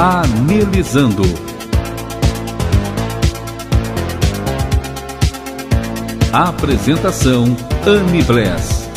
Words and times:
Anelizando. 0.00 1.24
Apresentação 6.32 7.46
Anne 7.84 8.22
Bless. 8.22 8.88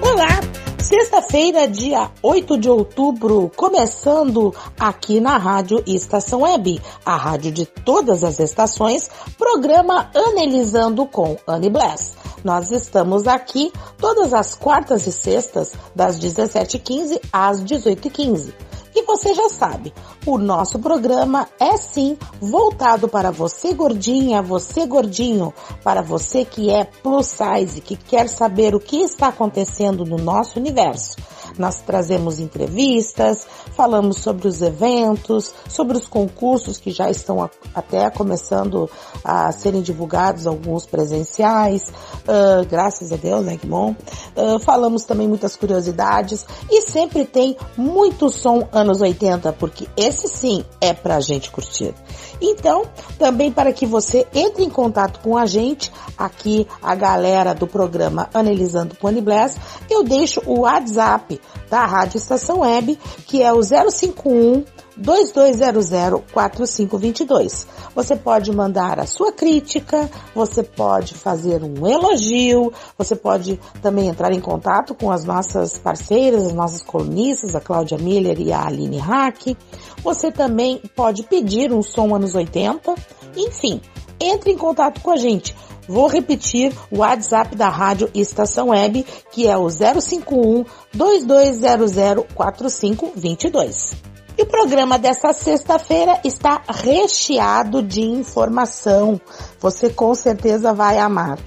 Olá, 0.00 0.40
sexta-feira, 0.78 1.68
dia 1.68 2.10
8 2.22 2.56
de 2.56 2.70
outubro, 2.70 3.52
começando 3.54 4.54
aqui 4.80 5.20
na 5.20 5.36
Rádio 5.36 5.84
Estação 5.86 6.40
Web, 6.40 6.80
a 7.04 7.14
rádio 7.14 7.52
de 7.52 7.66
todas 7.66 8.24
as 8.24 8.40
estações, 8.40 9.10
programa 9.36 10.08
Anelizando 10.14 11.04
com 11.04 11.36
Anne 11.46 11.68
Bless. 11.68 12.16
Nós 12.44 12.70
estamos 12.70 13.26
aqui 13.26 13.72
todas 13.98 14.32
as 14.32 14.54
quartas 14.54 15.06
e 15.06 15.12
sextas, 15.12 15.72
das 15.94 16.18
17h15 16.18 17.20
às 17.32 17.62
18h15. 17.64 18.52
E 18.94 19.02
você 19.02 19.32
já 19.34 19.48
sabe, 19.48 19.92
o 20.26 20.38
nosso 20.38 20.78
programa 20.78 21.46
é 21.60 21.76
sim 21.76 22.18
voltado 22.40 23.08
para 23.08 23.30
você 23.30 23.72
gordinha, 23.72 24.42
você 24.42 24.86
gordinho, 24.86 25.54
para 25.84 26.02
você 26.02 26.44
que 26.44 26.70
é 26.70 26.84
plus 26.84 27.26
size, 27.26 27.80
que 27.80 27.96
quer 27.96 28.28
saber 28.28 28.74
o 28.74 28.80
que 28.80 28.96
está 28.96 29.28
acontecendo 29.28 30.04
no 30.04 30.16
nosso 30.16 30.58
universo. 30.58 31.16
Nós 31.58 31.80
trazemos 31.80 32.38
entrevistas, 32.38 33.46
falamos 33.72 34.18
sobre 34.18 34.46
os 34.46 34.62
eventos, 34.62 35.52
sobre 35.68 35.96
os 35.96 36.06
concursos 36.06 36.78
que 36.78 36.90
já 36.90 37.10
estão 37.10 37.50
até 37.74 38.08
começando 38.10 38.88
a 39.24 39.50
serem 39.52 39.82
divulgados, 39.82 40.46
alguns 40.46 40.86
presenciais, 40.86 41.88
uh, 41.88 42.66
graças 42.68 43.12
a 43.12 43.16
Deus, 43.16 43.44
né, 43.44 43.58
bom. 43.64 43.94
Uh, 44.36 44.58
falamos 44.60 45.04
também 45.04 45.28
muitas 45.28 45.56
curiosidades 45.56 46.46
e 46.70 46.82
sempre 46.82 47.24
tem 47.24 47.56
muito 47.76 48.30
som 48.30 48.68
anos 48.72 49.00
80, 49.00 49.52
porque 49.54 49.88
esse 49.96 50.28
sim 50.28 50.64
é 50.80 50.92
pra 50.92 51.20
gente 51.20 51.50
curtir. 51.50 51.94
Então, 52.40 52.84
também 53.18 53.50
para 53.50 53.72
que 53.72 53.86
você 53.86 54.26
entre 54.32 54.64
em 54.64 54.70
contato 54.70 55.20
com 55.20 55.36
a 55.36 55.46
gente, 55.46 55.92
aqui 56.16 56.66
a 56.82 56.94
galera 56.94 57.54
do 57.54 57.66
programa 57.66 58.28
Analisando 58.32 58.94
Pony 58.94 59.20
Bless, 59.20 59.58
eu 59.90 60.04
deixo 60.04 60.40
o 60.46 60.60
WhatsApp 60.60 61.40
da 61.70 61.86
Rádio 61.86 62.18
Estação 62.18 62.60
Web, 62.60 62.98
que 63.26 63.42
é 63.42 63.50
o 63.52 63.62
051 63.62 64.64
2200-4522. 65.00 67.66
Você 67.94 68.16
pode 68.16 68.50
mandar 68.52 68.98
a 68.98 69.06
sua 69.06 69.30
crítica, 69.32 70.10
você 70.34 70.64
pode 70.64 71.14
fazer 71.14 71.62
um 71.62 71.86
elogio, 71.86 72.72
você 72.96 73.14
pode 73.14 73.60
também 73.80 74.08
entrar 74.08 74.32
em 74.32 74.40
contato 74.40 74.92
com 74.94 75.12
as 75.12 75.24
nossas 75.24 75.78
parceiras, 75.78 76.46
as 76.46 76.52
nossas 76.52 76.82
colunistas, 76.82 77.54
a 77.54 77.60
Cláudia 77.60 77.98
Miller 77.98 78.40
e 78.40 78.52
a 78.52 78.66
Aline 78.66 78.98
Hack. 78.98 79.56
Você 80.02 80.32
também 80.32 80.82
pode 80.96 81.22
pedir 81.22 81.72
um 81.72 81.82
som 81.82 82.12
anos 82.14 82.34
80. 82.34 82.94
Enfim, 83.36 83.80
entre 84.20 84.50
em 84.50 84.58
contato 84.58 85.00
com 85.00 85.12
a 85.12 85.16
gente. 85.16 85.54
Vou 85.88 86.06
repetir 86.06 86.72
o 86.90 86.98
WhatsApp 86.98 87.56
da 87.56 87.68
Rádio 87.68 88.10
Estação 88.14 88.68
Web, 88.68 89.06
que 89.32 89.46
é 89.48 89.56
o 89.56 89.70
051 89.70 90.64
2200 90.92 92.26
4522. 92.34 93.96
E 94.36 94.42
o 94.42 94.46
programa 94.46 94.98
desta 94.98 95.32
sexta-feira 95.32 96.20
está 96.22 96.62
recheado 96.68 97.82
de 97.82 98.02
informação. 98.02 99.20
Você 99.58 99.90
com 99.90 100.14
certeza 100.14 100.72
vai 100.72 100.98
amar. 100.98 101.38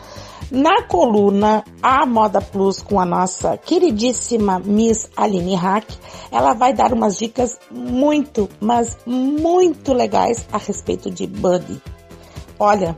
Na 0.52 0.82
coluna 0.84 1.64
A 1.82 2.06
Moda 2.06 2.42
Plus 2.42 2.82
com 2.82 3.00
a 3.00 3.06
nossa 3.06 3.56
queridíssima 3.56 4.60
Miss 4.60 5.08
Aline 5.16 5.56
Hack, 5.56 5.88
ela 6.30 6.54
vai 6.54 6.74
dar 6.74 6.92
umas 6.92 7.18
dicas 7.18 7.58
muito, 7.72 8.50
mas 8.60 8.98
muito 9.06 9.94
legais 9.94 10.46
a 10.52 10.58
respeito 10.58 11.10
de 11.10 11.26
Buddy. 11.26 11.82
Olha, 12.60 12.98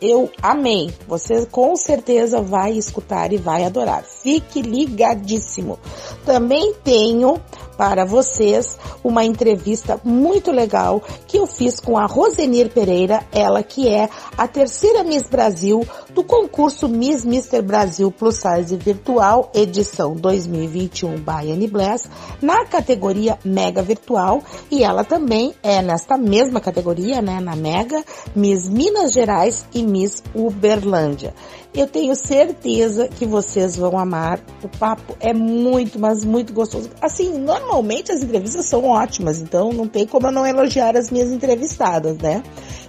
eu 0.00 0.30
amei. 0.42 0.92
Você 1.06 1.46
com 1.46 1.76
certeza 1.76 2.40
vai 2.40 2.72
escutar 2.72 3.32
e 3.32 3.36
vai 3.36 3.64
adorar. 3.64 4.02
Fique 4.02 4.62
ligadíssimo. 4.62 5.78
Também 6.24 6.74
tenho 6.84 7.40
para 7.76 8.04
vocês 8.04 8.78
uma 9.02 9.24
entrevista 9.24 10.00
muito 10.04 10.50
legal 10.50 11.02
que 11.26 11.38
eu 11.38 11.46
fiz 11.46 11.80
com 11.80 11.98
a 11.98 12.06
Rosenir 12.06 12.70
Pereira, 12.70 13.22
ela 13.32 13.62
que 13.62 13.88
é 13.88 14.08
a 14.36 14.46
terceira 14.46 15.04
Miss 15.04 15.28
Brasil 15.28 15.86
do 16.14 16.22
concurso 16.22 16.88
Miss 16.88 17.24
Mister 17.24 17.62
Brasil 17.62 18.10
Plus 18.10 18.36
Size 18.36 18.76
Virtual 18.76 19.50
edição 19.54 20.14
2021 20.14 21.16
by 21.16 21.52
Annie 21.52 21.68
Bless 21.68 22.08
na 22.40 22.64
categoria 22.64 23.38
Mega 23.44 23.82
Virtual 23.82 24.42
e 24.70 24.82
ela 24.82 25.04
também 25.04 25.54
é 25.62 25.82
nesta 25.82 26.16
mesma 26.16 26.60
categoria, 26.60 27.20
né, 27.20 27.40
na 27.40 27.56
Mega, 27.56 28.02
Miss 28.34 28.68
Minas 28.68 29.12
Gerais 29.12 29.66
e 29.74 29.82
Miss 29.82 30.22
Uberlândia. 30.34 31.34
Eu 31.74 31.88
tenho 31.88 32.14
certeza 32.14 33.08
que 33.08 33.26
vocês 33.26 33.76
vão 33.76 33.98
amar. 33.98 34.38
O 34.62 34.68
papo 34.68 35.16
é 35.18 35.32
muito, 35.32 35.98
mas 35.98 36.24
muito 36.24 36.52
gostoso. 36.52 36.88
Assim, 37.00 37.36
normalmente 37.36 38.12
as 38.12 38.22
entrevistas 38.22 38.66
são 38.66 38.84
ótimas, 38.84 39.40
então 39.40 39.72
não 39.72 39.88
tem 39.88 40.06
como 40.06 40.28
eu 40.28 40.32
não 40.32 40.46
elogiar 40.46 40.96
as 40.96 41.10
minhas 41.10 41.32
entrevistadas, 41.32 42.16
né? 42.18 42.44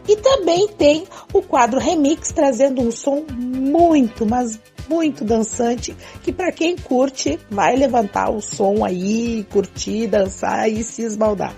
E 0.07 0.15
também 0.17 0.67
tem 0.67 1.05
o 1.33 1.41
quadro 1.41 1.79
Remix 1.79 2.31
trazendo 2.31 2.79
um 2.79 2.91
som 2.91 3.25
muito, 3.35 4.23
mas 4.23 4.59
muito 4.87 5.23
dançante, 5.23 5.95
que 6.23 6.31
para 6.31 6.51
quem 6.51 6.75
curte 6.75 7.39
vai 7.49 7.75
levantar 7.75 8.29
o 8.29 8.41
som 8.41 8.83
aí, 8.83 9.45
curtir, 9.51 10.07
dançar 10.07 10.69
e 10.69 10.83
se 10.83 11.01
esbaldar. 11.01 11.53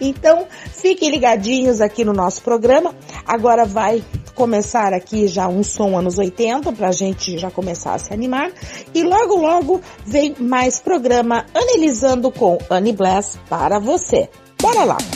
Então, 0.00 0.46
fiquem 0.72 1.10
ligadinhos 1.10 1.80
aqui 1.80 2.04
no 2.04 2.12
nosso 2.12 2.42
programa. 2.42 2.94
Agora 3.26 3.64
vai 3.64 4.02
começar 4.34 4.92
aqui 4.92 5.26
já 5.26 5.48
um 5.48 5.62
som 5.62 5.98
anos 5.98 6.18
80 6.18 6.72
pra 6.72 6.92
gente 6.92 7.38
já 7.38 7.50
começar 7.50 7.94
a 7.94 7.98
se 7.98 8.12
animar. 8.12 8.50
E 8.94 9.02
logo 9.02 9.36
logo 9.36 9.80
vem 10.04 10.34
mais 10.38 10.78
programa 10.78 11.46
Analisando 11.54 12.30
com 12.30 12.58
Annie 12.70 12.92
Bless 12.92 13.38
para 13.48 13.78
você. 13.78 14.28
Bora 14.60 14.84
lá! 14.84 15.15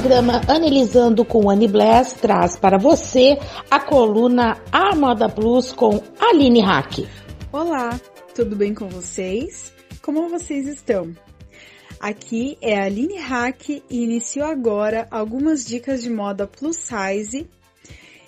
Programa 0.00 0.40
Analisando 0.46 1.24
com 1.24 1.50
Annie 1.50 1.66
Bless 1.66 2.14
traz 2.14 2.56
para 2.56 2.78
você 2.78 3.36
a 3.68 3.80
coluna 3.80 4.56
A 4.70 4.94
Moda 4.94 5.28
Plus 5.28 5.72
com 5.72 6.00
Aline 6.20 6.60
Hack. 6.60 7.00
Olá, 7.50 8.00
tudo 8.32 8.54
bem 8.54 8.72
com 8.72 8.86
vocês? 8.88 9.72
Como 10.00 10.28
vocês 10.28 10.68
estão? 10.68 11.12
Aqui 11.98 12.56
é 12.62 12.78
a 12.78 12.84
Aline 12.84 13.18
Hack 13.18 13.70
e 13.70 13.82
inicio 13.90 14.44
agora 14.44 15.08
algumas 15.10 15.66
dicas 15.66 16.00
de 16.00 16.10
moda 16.10 16.46
plus 16.46 16.76
size. 16.76 17.48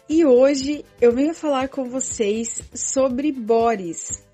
E 0.09 0.25
hoje 0.25 0.85
eu 1.01 1.13
venho 1.13 1.33
falar 1.33 1.69
com 1.69 1.85
vocês 1.85 2.63
sobre 2.75 3.31
bodies, 3.31 4.25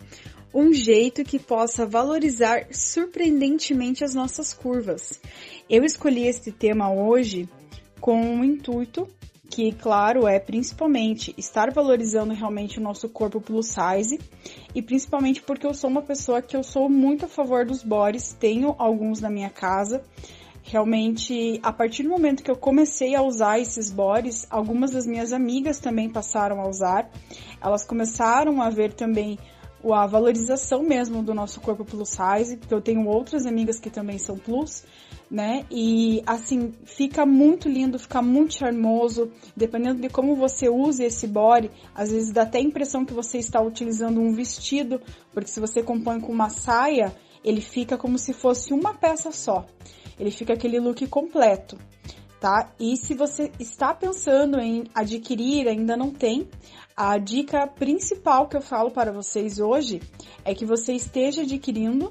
um 0.57 0.73
jeito 0.73 1.23
que 1.23 1.39
possa 1.39 1.85
valorizar 1.85 2.69
surpreendentemente 2.71 4.03
as 4.03 4.15
nossas 4.15 4.55
curvas. 4.55 5.21
Eu 5.69 5.85
escolhi 5.85 6.27
este 6.27 6.51
tema 6.51 6.91
hoje 6.91 7.47
com 8.01 8.19
um 8.19 8.43
intuito 8.43 9.07
que, 9.51 9.71
claro, 9.73 10.27
é 10.27 10.41
principalmente 10.41 11.35
estar 11.37 11.71
valorizando 11.71 12.33
realmente 12.33 12.79
o 12.79 12.83
nosso 12.83 13.07
corpo 13.07 13.39
plus 13.39 13.67
size 13.67 14.19
e 14.75 14.81
principalmente 14.81 15.43
porque 15.43 15.67
eu 15.67 15.75
sou 15.75 15.91
uma 15.91 16.01
pessoa 16.01 16.41
que 16.41 16.57
eu 16.57 16.63
sou 16.63 16.89
muito 16.89 17.27
a 17.27 17.29
favor 17.29 17.67
dos 17.67 17.83
bodies, 17.83 18.33
tenho 18.33 18.75
alguns 18.79 19.21
na 19.21 19.29
minha 19.29 19.51
casa. 19.51 20.03
Realmente, 20.63 21.61
a 21.63 21.73
partir 21.73 22.03
do 22.03 22.09
momento 22.09 22.43
que 22.43 22.51
eu 22.51 22.57
comecei 22.57 23.15
a 23.15 23.23
usar 23.23 23.61
esses 23.61 23.93
bodies, 23.93 24.47
algumas 24.51 24.91
das 24.91 25.07
minhas 25.07 25.35
amigas 25.35 25.79
também 25.79 26.09
passaram 26.09 26.61
a 26.61 26.69
usar. 26.69 27.09
Elas 27.63 27.85
começaram 27.85 28.61
a 28.61 28.69
ver 28.69 28.95
também 28.95 29.39
a 29.85 30.07
valorização 30.07 30.83
mesmo 30.83 31.23
do 31.23 31.35
nosso 31.35 31.61
corpo 31.61 31.85
plus 31.85 32.11
size, 32.11 32.57
porque 32.57 32.75
eu 32.75 32.81
tenho 32.81 33.07
outras 33.07 33.47
amigas 33.47 33.79
que 33.79 33.91
também 33.91 34.19
são 34.19 34.37
plus, 34.37 34.85
né? 35.31 35.65
E 35.71 36.23
assim, 36.27 36.73
fica 36.85 37.27
muito 37.27 37.69
lindo, 37.69 37.99
fica 37.99 38.23
muito 38.23 38.55
charmoso, 38.55 39.31
dependendo 39.57 40.01
de 40.01 40.09
como 40.09 40.35
você 40.35 40.69
usa 40.69 41.05
esse 41.05 41.27
body, 41.27 41.71
às 41.95 42.11
vezes 42.11 42.33
dá 42.33 42.43
até 42.43 42.59
a 42.59 42.63
impressão 42.63 43.05
que 43.05 43.15
você 43.15 43.39
está 43.39 43.61
utilizando 43.61 44.21
um 44.21 44.33
vestido, 44.33 45.01
porque 45.33 45.51
se 45.51 45.61
você 45.61 45.83
compõe 45.83 46.21
com 46.21 46.33
uma 46.33 46.49
saia, 46.49 47.15
ele 47.45 47.61
fica 47.61 47.97
como 47.97 48.19
se 48.19 48.33
fosse 48.33 48.73
uma 48.73 48.95
peça 48.95 49.31
só. 49.31 49.67
Ele 50.19 50.31
fica 50.31 50.55
aquele 50.55 50.81
look 50.81 51.07
completo, 51.09 51.79
tá? 52.41 52.73
E 52.79 52.97
se 52.97 53.15
você 53.15 53.51
está 53.59 53.95
pensando 53.95 54.59
em 54.59 54.85
adquirir, 54.95 55.69
ainda 55.69 55.97
não 55.97 56.11
tem, 56.11 56.49
a 56.97 57.19
dica 57.19 57.67
principal 57.67 58.49
que 58.49 58.57
eu 58.57 58.63
falo 58.63 58.91
para 58.91 59.13
vocês 59.13 59.59
hoje 59.59 60.01
é 60.45 60.55
que 60.55 60.65
você 60.65 60.93
esteja 60.93 61.43
adquirindo, 61.43 62.11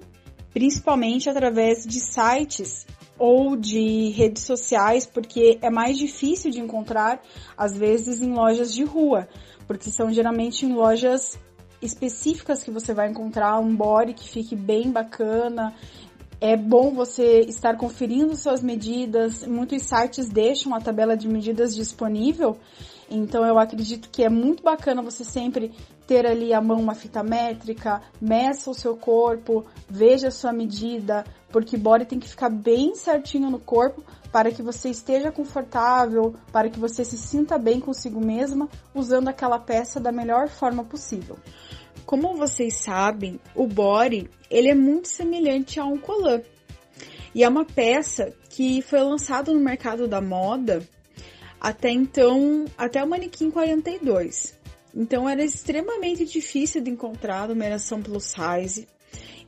principalmente 0.54 1.30
através 1.30 1.86
de 1.86 2.00
sites 2.00 2.86
ou 3.18 3.56
de 3.56 4.10
redes 4.10 4.44
sociais, 4.44 5.06
porque 5.06 5.58
é 5.62 5.70
mais 5.70 5.98
difícil 5.98 6.52
de 6.52 6.60
encontrar, 6.60 7.22
às 7.58 7.78
vezes, 7.78 8.22
em 8.22 8.34
lojas 8.34 8.74
de 8.74 8.84
rua, 8.84 9.28
porque 9.68 9.90
são 9.90 10.12
geralmente 10.12 10.66
em 10.66 10.74
lojas 10.74 11.40
específicas 11.82 12.64
que 12.64 12.72
você 12.72 12.94
vai 12.94 13.10
encontrar 13.10 13.60
um 13.60 13.76
body 13.76 14.14
que 14.14 14.28
fique 14.28 14.56
bem 14.56 14.92
bacana. 14.92 15.74
É 16.42 16.56
bom 16.58 16.92
você 16.94 17.42
estar 17.42 17.78
conferindo 17.78 18.36
suas 18.36 18.62
medidas. 18.62 19.46
Muitos 19.46 19.84
sites 19.84 20.30
deixam 20.30 20.74
a 20.76 20.82
tabela 20.82 21.16
de 21.16 21.28
medidas 21.28 21.74
disponível 21.76 22.58
então 23.10 23.46
eu 23.46 23.60
acredito 23.60 24.10
que 24.10 24.24
é 24.24 24.30
muito 24.30 24.64
bacana 24.64 25.02
você 25.02 25.24
sempre 25.24 25.72
ter 26.08 26.26
ali 26.26 26.54
à 26.54 26.62
mão 26.62 26.80
uma 26.80 26.96
fita 26.96 27.24
métrica, 27.24 28.02
meça 28.22 28.70
o 28.70 28.74
seu 28.74 28.96
corpo, 28.96 29.66
veja 29.90 30.28
a 30.28 30.32
sua 30.32 30.52
medida, 30.52 31.24
porque 31.50 31.78
body 31.78 32.06
tem 32.06 32.20
que 32.20 32.30
ficar 32.30 32.50
bem 32.50 32.96
certinho 32.96 33.50
no 33.50 33.60
corpo 33.60 34.04
para 34.32 34.52
que 34.52 34.62
você 34.62 34.90
esteja 34.90 35.32
confortável, 35.32 36.36
para 36.52 36.70
que 36.70 36.80
você 36.80 37.06
se 37.06 37.18
sinta 37.18 37.58
bem 37.58 37.80
consigo 37.80 38.20
mesma, 38.20 38.68
usando 38.94 39.30
aquela 39.30 39.60
peça 39.60 40.00
da 40.00 40.12
melhor 40.12 40.50
forma 40.50 40.84
possível. 40.84 41.38
Como 42.06 42.36
vocês 42.36 42.76
sabem, 42.76 43.40
o 43.56 43.66
body 43.66 44.30
ele 44.50 44.70
é 44.70 44.76
muito 44.76 45.08
semelhante 45.08 45.80
a 45.80 45.86
um 45.86 45.98
colã. 45.98 46.42
E 47.34 47.44
é 47.44 47.50
uma 47.50 47.66
peça 47.66 48.34
que 48.50 48.82
foi 48.82 49.02
lançada 49.02 49.52
no 49.52 49.60
mercado 49.60 50.08
da 50.08 50.22
moda 50.22 50.88
até 51.60 51.90
então, 51.90 52.66
até 52.78 53.04
o 53.04 53.08
manequim 53.08 53.50
42. 53.50 54.58
Então 54.96 55.28
era 55.28 55.44
extremamente 55.44 56.24
difícil 56.26 56.82
de 56.82 56.92
encontrar 56.92 57.50
numeração 57.50 58.02
plus 58.02 58.26
size 58.26 58.88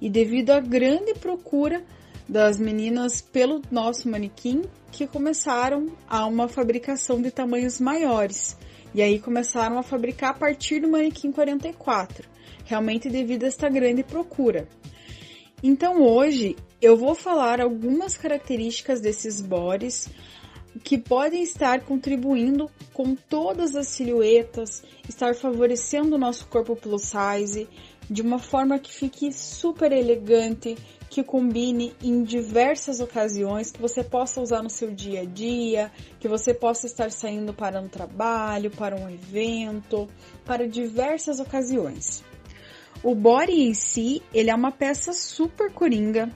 e 0.02 0.10
devido 0.10 0.52
à 0.52 0.60
grande 0.60 1.14
procura 1.14 1.84
das 2.28 2.60
meninas 2.60 3.22
pelo 3.22 3.62
nosso 3.72 4.10
manequim, 4.10 4.64
que 4.92 5.08
começaram 5.08 5.88
a 6.10 6.26
uma 6.26 6.48
fabricação 6.48 7.22
de 7.22 7.32
tamanhos 7.32 7.80
maiores. 7.80 8.58
E 8.94 9.02
aí 9.02 9.20
começaram 9.20 9.78
a 9.78 9.84
fabricar 9.84 10.32
a 10.32 10.34
partir 10.34 10.82
do 10.82 10.90
manequim 10.90 11.32
44, 11.32 12.28
realmente 12.68 13.10
devido 13.10 13.46
a 13.46 13.48
esta 13.48 13.70
grande 13.70 14.04
procura. 14.04 14.68
Então 15.64 16.04
hoje 16.04 16.56
eu 16.80 16.96
vou 16.96 17.16
falar 17.16 17.60
algumas 17.60 18.16
características 18.16 19.02
desses 19.02 19.42
bodies, 19.42 20.08
que 20.84 20.98
podem 20.98 21.42
estar 21.42 21.82
contribuindo 21.82 22.70
com 22.94 23.16
todas 23.16 23.76
as 23.76 23.88
silhuetas, 23.88 24.84
estar 25.10 25.34
favorecendo 25.34 26.16
o 26.16 26.20
nosso 26.20 26.46
corpo 26.48 26.76
plus 26.76 27.02
size 27.04 27.68
de 28.10 28.22
uma 28.22 28.40
forma 28.40 28.78
que 28.80 28.94
fique 28.94 29.32
super 29.34 29.92
elegante, 29.92 30.78
que 31.10 31.24
combine 31.24 31.94
em 32.02 32.24
diversas 32.24 33.00
ocasiões, 33.00 33.72
que 33.72 33.82
você 33.82 34.04
possa 34.04 34.40
usar 34.40 34.62
no 34.62 34.70
seu 34.70 34.92
dia 34.92 35.22
a 35.22 35.26
dia, 35.26 35.92
que 36.20 36.28
você 36.28 36.54
possa 36.54 36.86
estar 36.86 37.12
saindo 37.12 37.54
para 37.54 37.82
um 37.82 37.88
trabalho, 37.88 38.70
para 38.72 38.96
um 38.96 39.10
evento, 39.10 40.08
para 40.46 40.68
diversas 40.68 41.40
ocasiões. 41.40 42.24
O 43.04 43.14
body 43.14 43.62
em 43.62 43.74
si, 43.74 44.22
ele 44.34 44.50
é 44.50 44.56
uma 44.56 44.72
peça 44.72 45.14
super 45.14 45.72
coringa, 45.72 46.30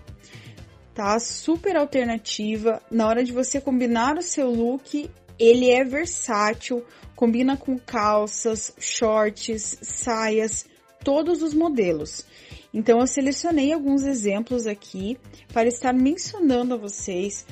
tá? 0.93 1.19
Super 1.19 1.75
alternativa. 1.75 2.81
Na 2.89 3.07
hora 3.07 3.23
de 3.23 3.31
você 3.31 3.59
combinar 3.59 4.17
o 4.17 4.21
seu 4.21 4.49
look, 4.51 5.09
ele 5.39 5.69
é 5.71 5.83
versátil, 5.83 6.85
combina 7.15 7.57
com 7.57 7.77
calças, 7.77 8.73
shorts, 8.79 9.79
saias, 9.81 10.65
todos 11.03 11.41
os 11.41 11.53
modelos. 11.53 12.25
Então 12.73 12.99
eu 12.99 13.07
selecionei 13.07 13.73
alguns 13.73 14.03
exemplos 14.03 14.65
aqui 14.65 15.17
para 15.51 15.67
estar 15.67 15.93
mencionando 15.93 16.75
a 16.75 16.77
vocês. 16.77 17.45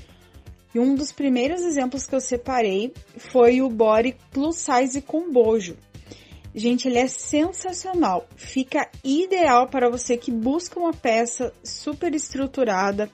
E 0.73 0.79
um 0.79 0.93
dos 0.93 1.11
primeiros 1.11 1.61
exemplos 1.61 2.05
que 2.05 2.15
eu 2.15 2.21
separei 2.21 2.93
foi 3.17 3.61
o 3.61 3.69
body 3.69 4.15
plus 4.31 4.57
size 4.57 5.01
com 5.01 5.31
bojo. 5.31 5.75
Gente, 6.53 6.87
ele 6.87 6.97
é 6.97 7.07
sensacional. 7.07 8.27
Fica 8.35 8.89
ideal 9.03 9.67
para 9.67 9.89
você 9.89 10.17
que 10.17 10.31
busca 10.31 10.79
uma 10.79 10.93
peça 10.93 11.53
super 11.63 12.13
estruturada, 12.15 13.09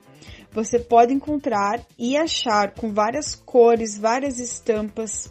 você 0.52 0.80
pode 0.80 1.14
encontrar 1.14 1.86
e 2.00 2.16
achar 2.16 2.74
com 2.74 2.94
várias 2.94 3.36
cores, 3.36 3.98
várias 3.98 4.40
estampas, 4.40 5.30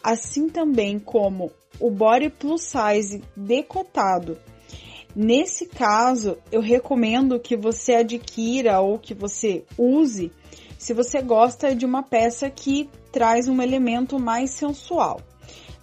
assim 0.00 0.48
também 0.48 0.98
como 0.98 1.50
o 1.80 1.90
body 1.90 2.30
plus 2.30 2.62
size 2.62 3.20
decotado. 3.36 4.38
Nesse 5.14 5.66
caso, 5.66 6.38
eu 6.52 6.60
recomendo 6.60 7.40
que 7.40 7.56
você 7.56 7.94
adquira 7.94 8.80
ou 8.80 8.98
que 8.98 9.12
você 9.12 9.64
use 9.76 10.30
se 10.78 10.92
você 10.92 11.20
gosta 11.22 11.74
de 11.74 11.84
uma 11.86 12.02
peça 12.02 12.48
que 12.50 12.88
traz 13.10 13.48
um 13.48 13.62
elemento 13.62 14.18
mais 14.18 14.50
sensual. 14.50 15.20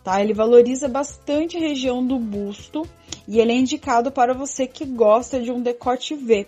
Tá? 0.04 0.22
Ele 0.22 0.34
valoriza 0.34 0.88
bastante 0.88 1.58
a 1.58 1.60
região 1.60 2.06
do 2.06 2.18
busto 2.18 2.84
e 3.28 3.40
ele 3.40 3.52
é 3.52 3.56
indicado 3.56 4.12
para 4.12 4.34
você 4.34 4.66
que 4.66 4.86
gosta 4.86 5.40
de 5.40 5.52
um 5.52 5.62
decote 5.62 6.16
V 6.16 6.48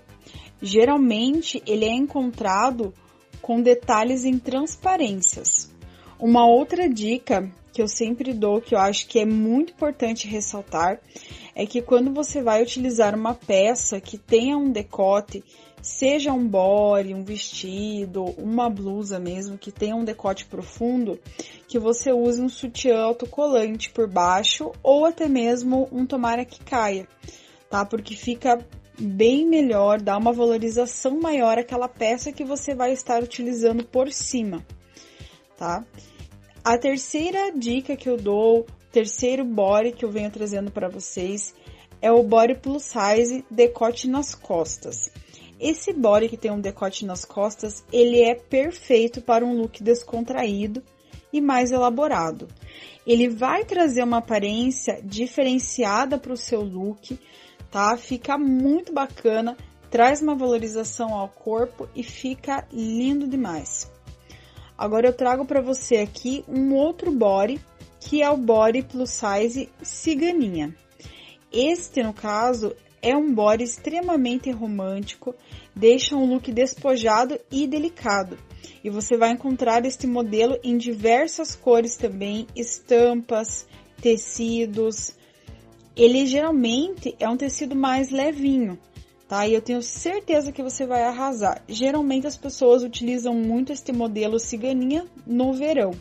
geralmente 0.64 1.62
ele 1.68 1.84
é 1.84 1.92
encontrado 1.92 2.94
com 3.42 3.62
detalhes 3.62 4.24
em 4.24 4.40
transparências. 4.40 5.70
Uma 6.18 6.48
outra 6.48 6.88
dica 6.88 7.52
que 7.74 7.82
eu 7.82 7.88
sempre 7.88 8.34
dou, 8.34 8.62
que 8.62 8.74
eu 8.74 8.80
acho 8.80 9.08
que 9.08 9.20
é 9.20 9.26
muito 9.26 9.74
importante 9.74 10.26
ressaltar, 10.26 11.02
é 11.54 11.66
que 11.66 11.82
quando 11.82 12.14
você 12.14 12.42
vai 12.42 12.64
utilizar 12.64 13.14
uma 13.14 13.34
peça 13.34 14.00
que 14.00 14.18
tenha 14.18 14.58
um 14.58 14.72
decote, 14.72 15.44
seja 15.84 16.32
um 16.32 16.48
body, 16.48 17.14
um 17.14 17.26
vestido, 17.26 18.24
uma 18.38 18.70
blusa 18.70 19.20
mesmo, 19.20 19.58
que 19.58 19.70
tenha 19.70 19.98
um 19.98 20.06
decote 20.06 20.46
profundo, 20.46 21.20
que 21.68 21.78
você 21.78 22.14
use 22.14 22.42
um 22.42 22.48
sutiã 22.48 23.02
autocolante 23.02 23.90
por 23.90 24.08
baixo 24.08 24.72
ou 24.82 25.06
até 25.06 25.28
mesmo 25.28 25.90
um 25.92 26.06
tomara 26.06 26.46
que 26.46 26.64
caia, 26.64 27.06
tá? 27.70 27.86
Porque 27.86 28.16
fica 28.16 28.66
bem 28.98 29.46
melhor, 29.46 30.02
dá 30.02 30.18
uma 30.18 30.32
valorização 30.32 31.20
maior 31.20 31.60
àquela 31.60 31.90
peça 31.90 32.32
que 32.32 32.46
você 32.46 32.74
vai 32.74 32.94
estar 32.94 33.22
utilizando 33.22 33.84
por 33.84 34.10
cima, 34.10 34.66
tá? 35.58 35.86
A 36.64 36.78
terceira 36.78 37.52
dica 37.52 37.98
que 37.98 38.08
eu 38.08 38.16
dou, 38.16 38.66
terceiro 38.90 39.44
body 39.44 39.92
que 39.92 40.06
eu 40.06 40.12
venho 40.12 40.32
trazendo 40.32 40.72
para 40.72 40.88
vocês, 40.88 41.54
é 42.02 42.10
o 42.10 42.24
body 42.24 42.56
plus 42.56 42.84
size 42.84 43.44
decote 43.52 44.08
nas 44.08 44.34
costas. 44.34 45.12
Esse 45.64 45.94
body 45.94 46.28
que 46.28 46.36
tem 46.36 46.52
um 46.52 46.60
decote 46.60 47.06
nas 47.06 47.24
costas, 47.24 47.86
ele 47.90 48.22
é 48.22 48.36
perfeito 48.36 49.22
para 49.22 49.46
um 49.46 49.56
look 49.56 49.82
descontraído 49.82 50.84
e 51.32 51.40
mais 51.40 51.72
elaborado. 51.72 52.50
Ele 53.08 53.30
vai 53.30 53.64
trazer 53.64 54.04
uma 54.04 54.18
aparência 54.18 55.00
diferenciada 55.02 56.18
para 56.18 56.34
o 56.34 56.38
seu 56.38 56.62
look, 56.62 57.18
tá? 57.72 57.96
Fica 57.96 58.38
muito 58.38 58.92
bacana, 58.92 59.56
traz 59.90 60.22
uma 60.22 60.36
valorização 60.36 61.14
ao 61.14 61.30
corpo 61.30 61.88
e 61.96 62.04
fica 62.04 62.68
lindo 62.70 63.26
demais. 63.26 63.90
Agora 64.78 65.08
eu 65.08 65.14
trago 65.14 65.46
para 65.46 65.62
você 65.62 65.96
aqui 65.96 66.44
um 66.46 66.74
outro 66.74 67.10
body, 67.10 67.58
que 68.02 68.22
é 68.22 68.30
o 68.30 68.36
body 68.36 68.84
plus 68.84 69.12
size 69.12 69.70
ciganinha. 69.82 70.76
Este, 71.54 72.04
no 72.04 72.14
caso, 72.14 72.76
é 73.04 73.16
um 73.16 73.34
body 73.34 73.66
extremamente 73.66 74.50
romântico, 74.50 75.36
deixa 75.76 76.16
um 76.16 76.26
look 76.26 76.50
despojado 76.52 77.38
e 77.52 77.68
delicado. 77.68 78.38
E 78.82 78.90
você 78.90 79.18
vai 79.18 79.32
encontrar 79.32 79.86
este 79.86 80.08
modelo 80.08 80.58
em 80.64 80.78
diversas 80.78 81.54
cores 81.54 81.98
também, 81.98 82.48
estampas, 82.56 83.68
tecidos. 84.02 85.14
Ele 85.96 86.26
geralmente 86.26 87.14
é 87.20 87.28
um 87.28 87.38
tecido 87.38 87.76
mais 87.76 88.10
levinho, 88.10 88.80
tá? 89.28 89.46
E 89.46 89.54
eu 89.54 89.62
tenho 89.62 89.82
certeza 89.82 90.52
que 90.52 90.64
você 90.64 90.86
vai 90.86 91.04
arrasar. 91.04 91.62
Geralmente 91.68 92.26
as 92.26 92.38
pessoas 92.38 92.84
utilizam 92.84 93.36
muito 93.36 93.74
este 93.74 93.92
modelo 93.92 94.40
ciganinha 94.40 95.06
no 95.28 95.54
verão. 95.54 95.92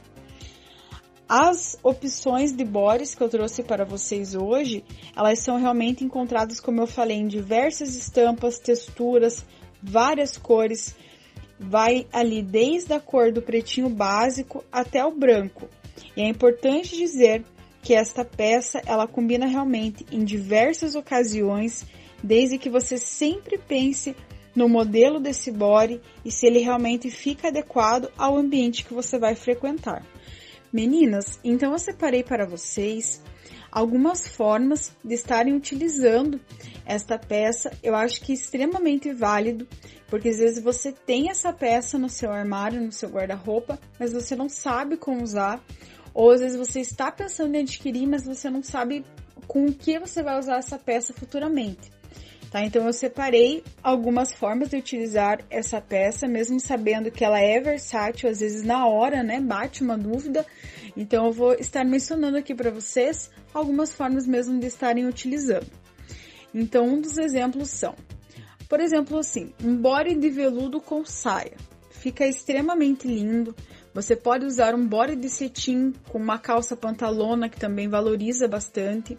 As 1.29 1.79
opções 1.83 2.52
de 2.52 2.64
bores 2.64 3.14
que 3.14 3.23
eu 3.23 3.29
trouxe 3.29 3.62
para 3.62 3.85
vocês 3.85 4.35
hoje, 4.35 4.85
elas 5.17 5.38
são 5.38 5.59
realmente 5.59 6.05
encontradas, 6.05 6.61
como 6.61 6.81
eu 6.81 6.87
falei, 6.87 7.17
em 7.17 7.26
diversas 7.26 7.95
estampas, 7.95 8.59
texturas, 8.59 9.45
várias 9.83 10.37
cores. 10.37 10.95
Vai 11.59 12.07
ali 12.12 12.43
desde 12.43 12.93
a 12.93 13.00
cor 13.00 13.33
do 13.33 13.41
pretinho 13.41 13.88
básico 13.88 14.64
até 14.71 15.05
o 15.05 15.12
branco. 15.12 15.69
E 16.17 16.21
é 16.21 16.29
importante 16.29 16.97
dizer 16.97 17.45
que 17.83 17.95
esta 17.95 18.25
peça 18.25 18.83
ela 18.87 19.07
combina 19.07 19.47
realmente 19.47 20.05
em 20.12 20.25
diversas 20.25 20.95
ocasiões 20.95 21.85
desde 22.23 22.59
que 22.59 22.71
você 22.71 22.97
sempre 22.99 23.59
pense 23.59 24.14
no 24.55 24.69
modelo 24.69 25.19
desse 25.19 25.50
body 25.50 26.00
e 26.25 26.31
se 26.31 26.47
ele 26.47 26.59
realmente 26.61 27.11
fica 27.11 27.49
adequado 27.49 28.11
ao 28.17 28.37
ambiente 28.37 28.85
que 28.85 28.95
você 28.95 29.19
vai 29.19 29.35
frequentar. 29.35 30.05
Meninas, 30.73 31.38
então 31.45 31.73
eu 31.73 31.79
separei 31.79 32.23
para 32.23 32.47
vocês 32.47 33.23
algumas 33.71 34.26
formas 34.26 34.91
de 35.05 35.14
estarem 35.14 35.55
utilizando 35.55 36.41
esta 36.87 37.19
peça. 37.19 37.71
Eu 37.83 37.95
acho 37.95 38.23
que 38.23 38.33
é 38.33 38.35
extremamente 38.35 39.12
válido, 39.12 39.69
porque 40.09 40.31
às 40.31 40.38
vezes 40.38 40.62
você 40.62 40.91
tem 40.91 41.29
essa 41.29 41.52
peça 41.52 41.99
no 41.99 42.09
seu 42.09 42.33
armário, 42.33 42.81
no 42.81 42.91
seu 42.91 43.11
guarda-roupa, 43.11 43.79
mas 44.00 44.14
você 44.14 44.35
não 44.35 44.49
sabe 44.49 44.97
como 44.97 45.23
usar, 45.23 45.62
ou 46.14 46.31
às 46.31 46.41
vezes 46.41 46.57
você 46.57 46.81
está 46.81 47.12
pensando 47.12 47.55
em 47.55 47.61
adquirir, 47.61 48.07
mas 48.07 48.25
você 48.25 48.49
não 48.49 48.62
sabe 48.62 49.05
com 49.47 49.67
o 49.67 49.75
que 49.75 49.99
você 49.99 50.23
vai 50.23 50.38
usar 50.38 50.57
essa 50.57 50.79
peça 50.79 51.12
futuramente. 51.12 51.91
Tá? 52.53 52.63
Então 52.63 52.87
eu 52.87 52.93
separei 52.93 53.65
algumas 53.83 54.35
formas 54.35 54.69
de 54.69 54.77
utilizar 54.77 55.41
essa 55.49 55.81
peça, 55.81 56.29
mesmo 56.29 56.61
sabendo 56.61 57.11
que 57.11 57.25
ela 57.25 57.41
é 57.41 57.59
versátil, 57.59 58.29
às 58.29 58.41
vezes 58.41 58.63
na 58.63 58.87
hora, 58.87 59.23
né, 59.23 59.41
bate 59.41 59.83
uma 59.83 59.97
dúvida. 59.97 60.45
Então 60.95 61.25
eu 61.25 61.33
vou 61.33 61.55
estar 61.55 61.83
mencionando 61.83 62.37
aqui 62.37 62.55
para 62.55 62.71
vocês 62.71 63.31
algumas 63.55 63.95
formas 63.95 64.27
mesmo 64.27 64.61
de 64.61 64.67
estarem 64.67 65.07
utilizando. 65.07 65.67
Então 66.55 66.87
um 66.87 67.01
dos 67.01 67.17
exemplos 67.17 67.71
são, 67.71 67.95
por 68.69 68.81
exemplo, 68.81 69.17
assim, 69.19 69.55
um 69.65 69.75
body 69.75 70.15
de 70.15 70.29
veludo 70.29 70.79
com 70.79 71.07
saia. 71.07 71.57
Fica 71.91 72.27
extremamente 72.27 73.09
lindo. 73.09 73.57
Você 73.95 74.15
pode 74.15 74.45
usar 74.45 74.75
um 74.75 74.87
body 74.87 75.17
de 75.17 75.31
cetim 75.31 75.95
com 76.11 76.19
uma 76.19 76.39
calça 76.39 76.77
pantalona 76.77 77.49
que 77.49 77.59
também 77.59 77.89
valoriza 77.89 78.47
bastante. 78.47 79.17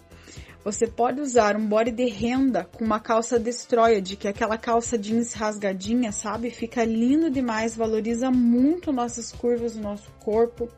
Você 0.64 0.88
pode 0.88 1.20
usar 1.20 1.58
um 1.58 1.68
body 1.68 1.92
de 1.92 2.06
renda 2.06 2.64
com 2.64 2.86
uma 2.86 2.98
calça 2.98 3.38
destroyed, 3.38 4.16
que 4.16 4.28
é 4.28 4.30
aquela 4.30 4.58
calça 4.58 4.98
jeans 4.98 5.34
rasgadinha, 5.34 6.14
sabe? 6.14 6.50
Fica 6.50 6.86
lindo 6.86 7.30
demais, 7.30 7.76
valoriza 7.76 8.32
muito 8.32 8.92
nossas 8.94 9.34
curvas 9.34 9.74
do 9.76 9.82
nosso 9.82 10.10
corpo. 10.22 10.70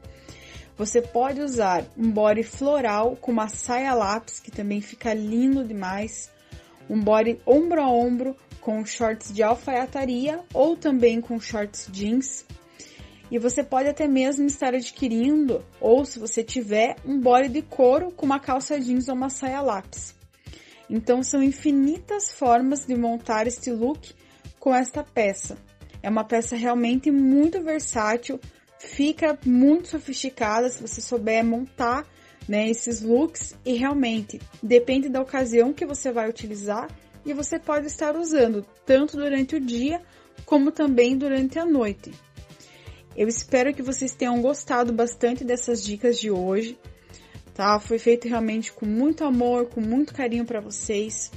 Você 0.75 1.01
pode 1.01 1.39
usar 1.39 1.85
um 1.95 2.09
body 2.09 2.41
floral 2.41 3.15
com 3.15 3.31
uma 3.31 3.47
saia 3.47 3.93
lápis, 3.93 4.39
que 4.39 4.49
também 4.49 4.81
fica 4.81 5.13
lindo 5.13 5.63
demais. 5.63 6.31
Um 6.89 6.99
body 6.99 7.39
ombro 7.45 7.79
a 7.79 7.87
ombro 7.87 8.35
com 8.59 8.83
shorts 8.83 9.31
de 9.31 9.43
alfaiataria 9.43 10.39
ou 10.51 10.75
também 10.75 11.21
com 11.21 11.39
shorts 11.39 11.87
jeans. 11.91 12.43
E 13.31 13.39
você 13.39 13.63
pode 13.63 13.89
até 13.89 14.07
mesmo 14.07 14.45
estar 14.45 14.73
adquirindo, 14.73 15.63
ou 15.79 16.05
se 16.05 16.19
você 16.19 16.43
tiver, 16.43 16.95
um 17.05 17.19
body 17.19 17.49
de 17.49 17.61
couro 17.61 18.11
com 18.11 18.25
uma 18.25 18.39
calça 18.39 18.79
jeans 18.79 19.07
ou 19.07 19.15
uma 19.15 19.29
saia 19.29 19.61
lápis. 19.61 20.13
Então 20.89 21.23
são 21.23 21.41
infinitas 21.41 22.31
formas 22.31 22.85
de 22.85 22.95
montar 22.95 23.47
este 23.47 23.71
look 23.71 24.13
com 24.59 24.73
esta 24.73 25.03
peça. 25.03 25.57
É 26.03 26.09
uma 26.09 26.23
peça 26.23 26.55
realmente 26.55 27.09
muito 27.09 27.61
versátil, 27.61 28.39
fica 28.77 29.37
muito 29.43 29.87
sofisticada 29.87 30.69
se 30.69 30.81
você 30.81 31.01
souber 31.01 31.43
montar 31.43 32.05
né, 32.47 32.69
esses 32.69 33.01
looks 33.01 33.55
e 33.65 33.73
realmente 33.73 34.39
depende 34.61 35.09
da 35.09 35.21
ocasião 35.21 35.73
que 35.73 35.85
você 35.85 36.11
vai 36.11 36.29
utilizar 36.29 36.87
e 37.25 37.33
você 37.33 37.57
pode 37.57 37.87
estar 37.87 38.15
usando 38.15 38.63
tanto 38.85 39.17
durante 39.17 39.55
o 39.55 39.59
dia 39.59 39.99
como 40.45 40.71
também 40.71 41.17
durante 41.17 41.57
a 41.57 41.65
noite. 41.65 42.11
Eu 43.15 43.27
espero 43.27 43.73
que 43.73 43.81
vocês 43.81 44.13
tenham 44.13 44.41
gostado 44.41 44.91
bastante 44.91 45.43
dessas 45.43 45.83
dicas 45.83 46.19
de 46.19 46.29
hoje, 46.29 46.77
tá? 47.53 47.79
Foi 47.79 47.97
feito 47.97 48.27
realmente 48.27 48.71
com 48.71 48.85
muito 48.85 49.23
amor, 49.23 49.67
com 49.67 49.79
muito 49.79 50.13
carinho 50.13 50.45
para 50.45 50.59
vocês. 50.59 51.31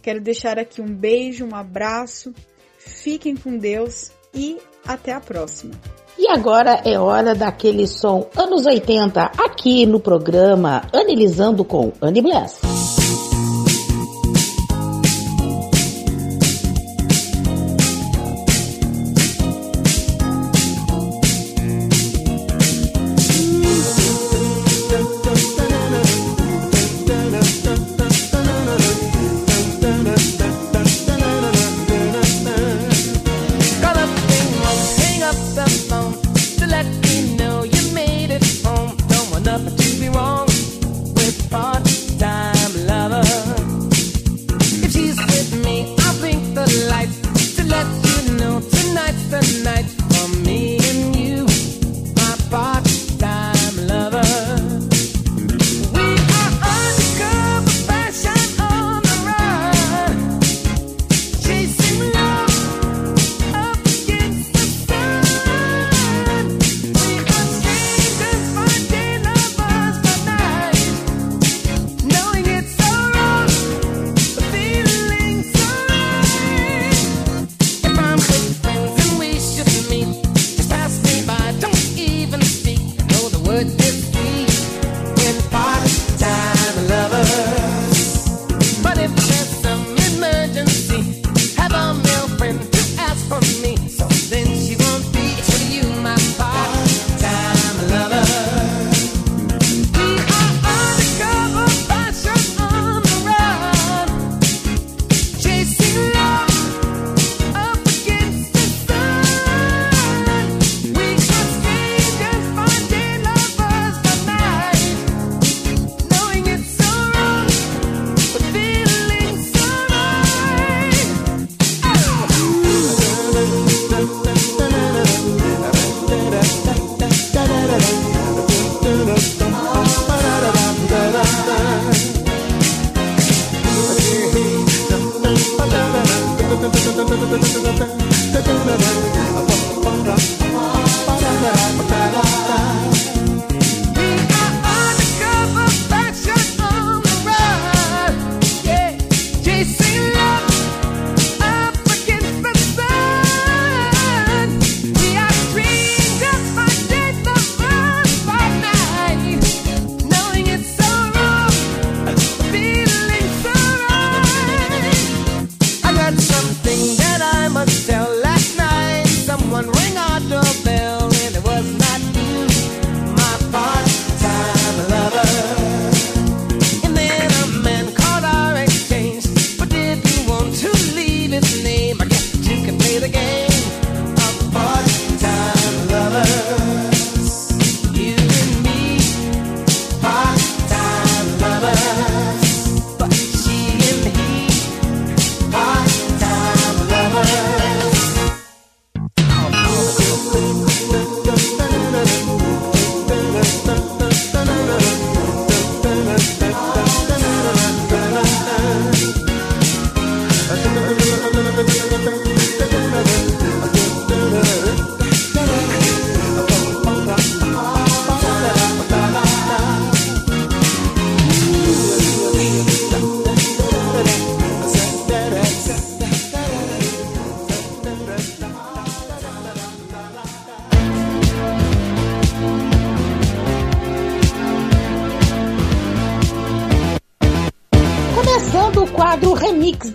Quero 0.00 0.20
deixar 0.20 0.58
aqui 0.58 0.80
um 0.80 0.94
beijo, 0.94 1.44
um 1.44 1.54
abraço. 1.54 2.32
Fiquem 2.78 3.36
com 3.36 3.58
Deus 3.58 4.10
e 4.34 4.58
até 4.86 5.12
a 5.12 5.20
próxima. 5.20 5.74
E 6.18 6.28
agora 6.28 6.82
é 6.84 6.98
hora 6.98 7.34
daquele 7.34 7.86
som 7.86 8.28
anos 8.36 8.66
80 8.66 9.20
aqui 9.38 9.86
no 9.86 10.00
programa 10.00 10.82
Analisando 10.92 11.64
com 11.64 11.92
Annie 12.00 12.22
Bless. 12.22 12.79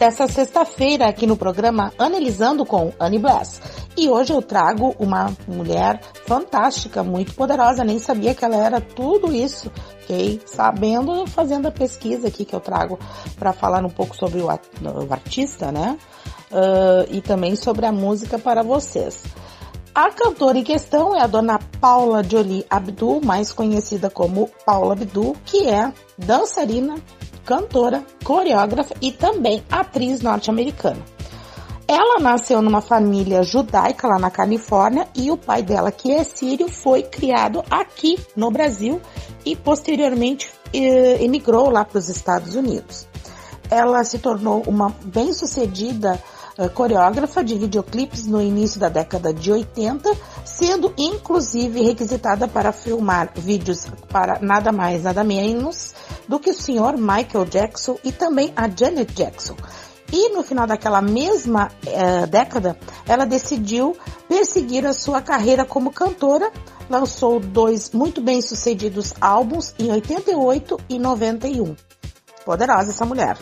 Dessa 0.06 0.28
sexta-feira 0.28 1.08
aqui 1.08 1.26
no 1.26 1.36
programa 1.36 1.92
Analisando 1.98 2.64
com 2.64 2.94
Annie 3.00 3.18
Bless. 3.18 3.60
E 3.98 4.08
hoje 4.08 4.32
eu 4.34 4.40
trago 4.40 4.96
uma 5.00 5.36
mulher 5.48 6.00
fantástica, 6.28 7.02
muito 7.02 7.34
poderosa, 7.34 7.84
nem 7.84 7.98
sabia 7.98 8.36
que 8.36 8.46
ela 8.46 8.56
era 8.56 8.80
tudo 8.80 9.34
isso. 9.34 9.72
Fiquei 10.02 10.40
sabendo 10.46 11.26
fazendo 11.26 11.70
a 11.70 11.72
pesquisa 11.72 12.28
aqui 12.28 12.46
que 12.46 12.54
eu 12.54 12.60
trago 12.60 13.00
para 13.40 13.52
falar 13.52 13.84
um 13.84 13.90
pouco 13.90 14.16
sobre 14.16 14.42
o, 14.42 14.50
artista, 15.12 15.72
né? 15.72 15.98
Uh, 16.52 17.10
e 17.10 17.20
também 17.20 17.56
sobre 17.56 17.88
a 17.88 17.92
música 17.92 18.38
para 18.38 18.62
vocês. 18.62 19.24
A 19.96 20.12
cantora 20.12 20.60
em 20.60 20.64
questão 20.64 21.16
é 21.16 21.22
a 21.22 21.28
dona 21.28 21.58
Paula 21.82 22.22
Jolie 22.22 22.64
Abdul, 22.70 23.22
mais 23.24 23.52
conhecida 23.52 24.08
como 24.08 24.52
Paula 24.66 24.94
Abdul, 24.94 25.36
que 25.46 25.68
é 25.68 25.92
dançarina, 26.16 26.96
cantora, 27.46 28.04
coreógrafa 28.24 28.96
e 29.02 29.12
também 29.12 29.64
atriz 29.72 30.22
norte-americana. 30.22 31.00
Ela 31.88 32.20
nasceu 32.20 32.64
numa 32.64 32.82
família 32.82 33.44
judaica 33.44 34.08
lá 34.08 34.18
na 34.18 34.32
Califórnia 34.32 35.08
e 35.16 35.30
o 35.30 35.38
pai 35.38 35.62
dela, 35.62 35.92
que 35.92 36.12
é 36.12 36.24
sírio, 36.24 36.68
foi 36.68 37.04
criado 37.04 37.64
aqui 37.70 38.18
no 38.36 38.50
Brasil 38.50 39.00
e 39.46 39.56
posteriormente 39.56 40.52
eh, 40.74 41.24
emigrou 41.24 41.70
lá 41.70 41.86
para 41.86 42.00
os 42.00 42.10
Estados 42.10 42.56
Unidos. 42.56 43.08
Ela 43.70 44.04
se 44.04 44.18
tornou 44.18 44.64
uma 44.66 44.90
bem-sucedida 45.06 46.20
coreógrafa 46.74 47.44
de 47.44 47.58
videoclipes 47.58 48.26
no 48.26 48.42
início 48.42 48.80
da 48.80 48.88
década 48.88 49.34
de 49.34 49.52
80, 49.52 50.10
sendo 50.46 50.94
inclusive 50.98 51.82
requisitada 51.82 52.48
para 52.48 52.72
filmar 52.72 53.32
vídeos 53.36 53.88
para 54.10 54.40
nada 54.40 54.72
mais, 54.72 55.04
nada 55.04 55.24
menos 55.24 55.94
do 56.28 56.40
que 56.40 56.52
o 56.52 56.54
senhor 56.54 56.98
Michael 56.98 57.46
Jackson 57.46 57.98
e 58.04 58.12
também 58.12 58.54
a 58.56 58.70
Janet 58.70 59.14
Jackson. 59.14 59.56
E 60.14 60.30
no 60.30 60.44
final 60.44 60.68
daquela 60.68 61.02
mesma 61.02 61.72
eh, 61.86 62.26
década, 62.28 62.78
ela 63.08 63.26
decidiu 63.26 63.98
perseguir 64.30 64.86
a 64.86 64.94
sua 64.94 65.22
carreira 65.22 65.66
como 65.66 65.92
cantora, 65.92 66.52
lançou 66.90 67.40
dois 67.40 67.92
muito 67.92 68.22
bem 68.22 68.42
sucedidos 68.42 69.14
álbuns 69.20 69.74
em 69.80 69.92
88 69.92 70.80
e 70.88 71.00
91. 71.00 71.76
Poderosa 72.46 72.92
essa 72.92 73.06
mulher. 73.06 73.38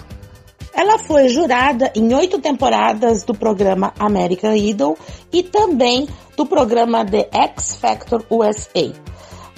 Ela 0.74 0.98
foi 0.98 1.30
jurada 1.30 1.92
em 1.96 2.14
oito 2.14 2.40
temporadas 2.40 3.24
do 3.24 3.34
programa 3.34 3.94
American 4.00 4.56
Idol 4.56 4.98
e 5.32 5.44
também 5.44 6.08
do 6.36 6.46
programa 6.46 7.06
The 7.06 7.30
X 7.32 7.76
Factor 7.76 8.26
USA. 8.30 8.92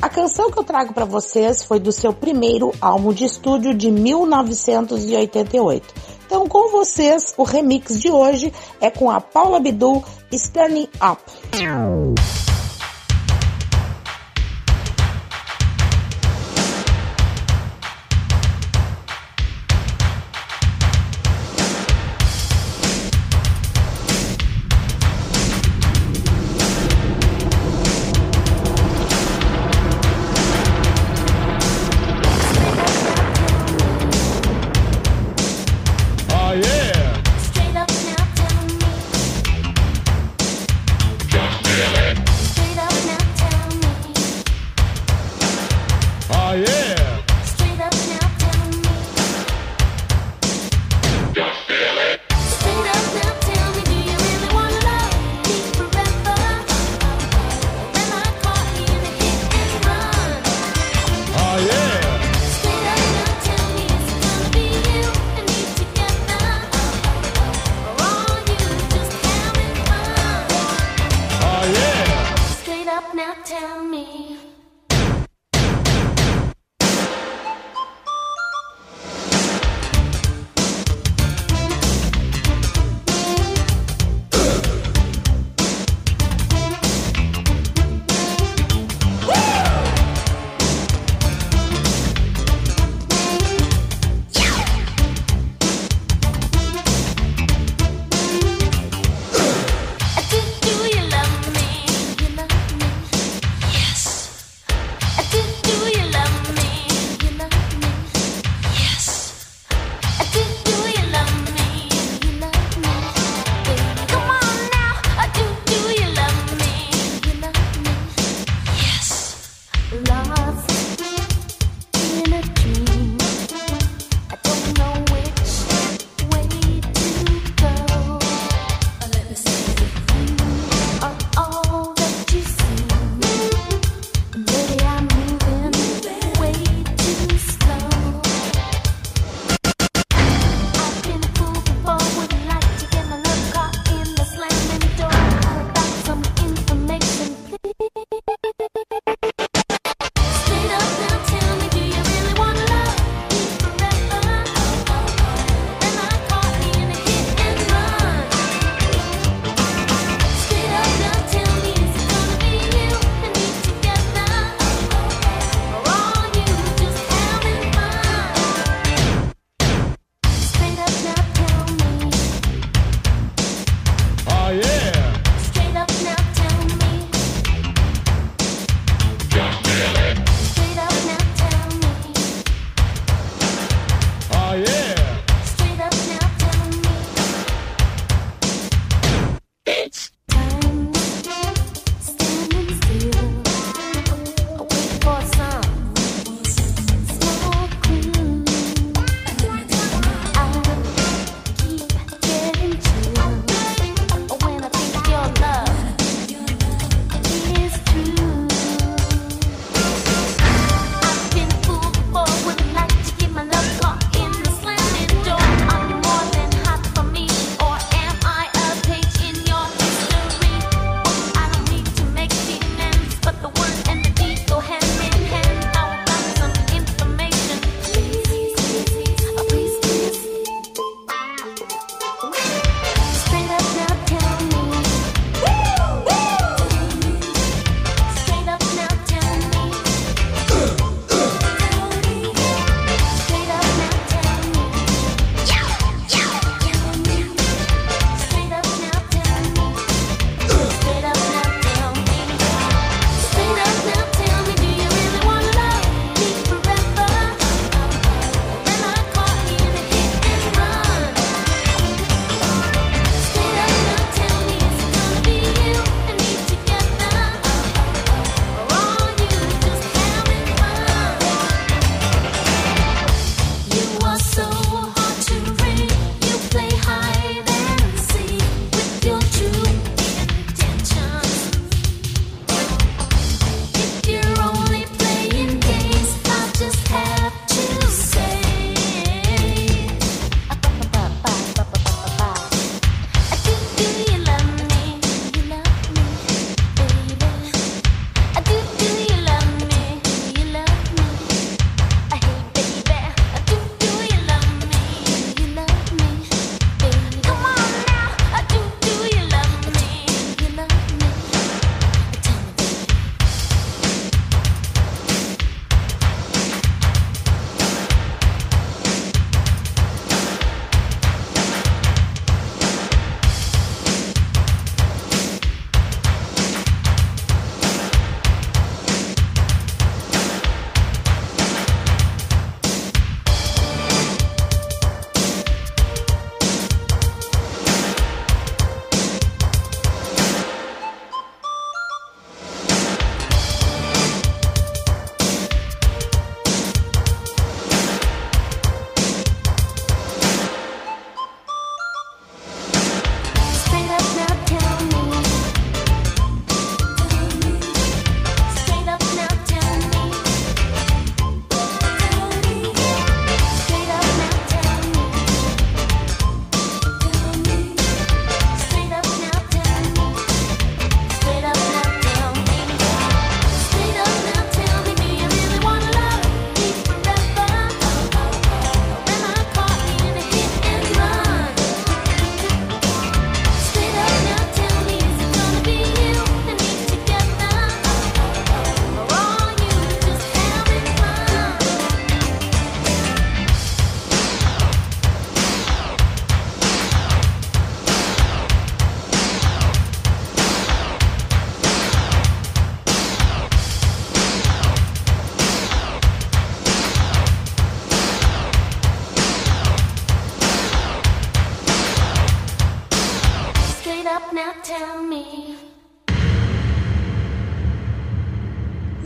A 0.01 0.09
canção 0.09 0.51
que 0.51 0.59
eu 0.59 0.63
trago 0.63 0.93
para 0.93 1.05
vocês 1.05 1.63
foi 1.63 1.79
do 1.79 1.91
seu 1.91 2.13
primeiro 2.13 2.73
álbum 2.81 3.13
de 3.13 3.23
estúdio 3.23 3.73
de 3.73 3.89
1988. 3.89 5.93
Então, 6.25 6.47
com 6.47 6.69
vocês, 6.69 7.33
o 7.37 7.43
remix 7.43 7.99
de 7.99 8.11
hoje 8.11 8.51
é 8.81 8.89
com 8.89 9.09
a 9.09 9.21
Paula 9.21 9.57
Abdul 9.57 10.03
Standing 10.31 10.89
Up. 10.95 11.21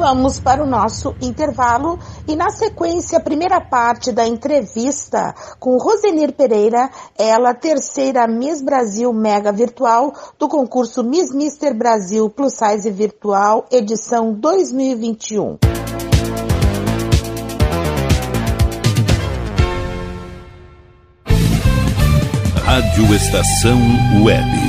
Vamos 0.10 0.40
para 0.40 0.64
o 0.64 0.66
nosso 0.66 1.16
intervalo 1.22 2.00
e 2.28 2.36
na 2.36 2.50
sequência 2.50 3.20
a 3.20 3.22
primeira 3.22 3.62
parte 3.62 4.12
da 4.12 4.28
entrevista 4.28 5.36
com 5.60 5.78
Rosenir 5.78 6.34
Pereira, 6.34 6.90
ela 7.16 7.54
terceira 7.54 8.28
Miss 8.28 8.60
Brasil 8.60 9.14
Mega 9.14 9.52
Virtual 9.52 10.12
do 10.40 10.48
concurso 10.48 11.04
Miss 11.04 11.32
Mister 11.32 11.78
Brasil 11.78 12.28
Plus 12.28 12.54
Size 12.56 12.90
Virtual 12.90 13.68
edição 13.72 14.34
2021. 14.34 15.60
Rádio 22.66 23.14
Estação 23.14 23.80
Web. 24.24 24.69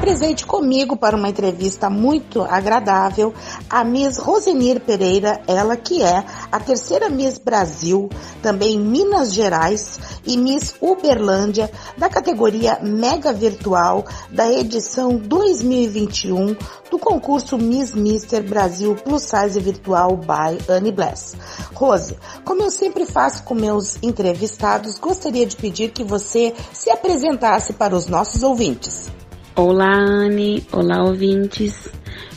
Está 0.00 0.06
presente 0.06 0.46
comigo 0.46 0.96
para 0.96 1.14
uma 1.14 1.28
entrevista 1.28 1.90
muito 1.90 2.42
agradável 2.42 3.34
a 3.68 3.84
Miss 3.84 4.16
Rosenir 4.16 4.80
Pereira, 4.80 5.42
ela 5.46 5.76
que 5.76 6.02
é 6.02 6.24
a 6.50 6.58
terceira 6.58 7.10
Miss 7.10 7.38
Brasil, 7.38 8.08
também 8.42 8.78
Minas 8.78 9.32
Gerais 9.32 10.00
e 10.24 10.38
Miss 10.38 10.74
Uberlândia 10.80 11.70
da 11.98 12.08
categoria 12.08 12.78
Mega 12.80 13.32
Virtual 13.32 14.04
da 14.30 14.50
edição 14.50 15.16
2021 15.16 16.56
do 16.90 16.98
concurso 16.98 17.58
Miss 17.58 17.94
Mister 17.94 18.42
Brasil 18.42 18.96
Plus 18.96 19.22
Size 19.22 19.60
Virtual 19.60 20.16
by 20.16 20.72
Annie 20.72 20.92
Bless. 20.92 21.36
Rose, 21.74 22.16
como 22.44 22.62
eu 22.62 22.70
sempre 22.70 23.04
faço 23.04 23.44
com 23.44 23.54
meus 23.54 23.98
entrevistados, 24.02 24.98
gostaria 24.98 25.46
de 25.46 25.56
pedir 25.56 25.90
que 25.90 26.02
você 26.02 26.54
se 26.72 26.90
apresentasse 26.90 27.74
para 27.74 27.94
os 27.94 28.06
nossos 28.06 28.42
ouvintes. 28.42 29.19
Olá, 29.62 29.92
Anne. 29.92 30.66
Olá, 30.72 31.04
ouvintes. 31.04 31.86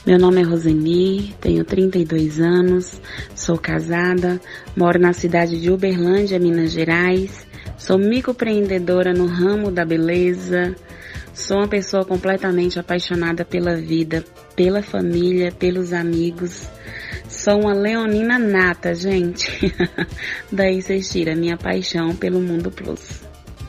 Meu 0.05 0.19
nome 0.19 0.41
é 0.41 0.43
Roseni, 0.43 1.33
tenho 1.39 1.63
32 1.63 2.41
anos, 2.41 2.99
sou 3.33 3.57
casada, 3.57 4.41
moro 4.75 4.99
na 4.99 5.13
cidade 5.13 5.57
de 5.57 5.71
Uberlândia, 5.71 6.37
Minas 6.37 6.73
Gerais. 6.73 7.47
Sou 7.77 7.97
microempreendedora 7.97 9.13
no 9.13 9.25
ramo 9.25 9.71
da 9.71 9.85
beleza. 9.85 10.75
Sou 11.33 11.59
uma 11.59 11.67
pessoa 11.69 12.03
completamente 12.03 12.77
apaixonada 12.77 13.45
pela 13.45 13.77
vida, 13.77 14.25
pela 14.53 14.81
família, 14.81 15.49
pelos 15.49 15.93
amigos. 15.93 16.69
Sou 17.29 17.61
uma 17.61 17.73
leonina 17.73 18.37
nata, 18.37 18.93
gente. 18.93 19.73
Daí 20.51 20.81
vocês 20.81 21.09
tiram 21.09 21.37
minha 21.37 21.55
paixão 21.55 22.13
pelo 22.17 22.41
Mundo 22.41 22.69
Plus. 22.69 23.21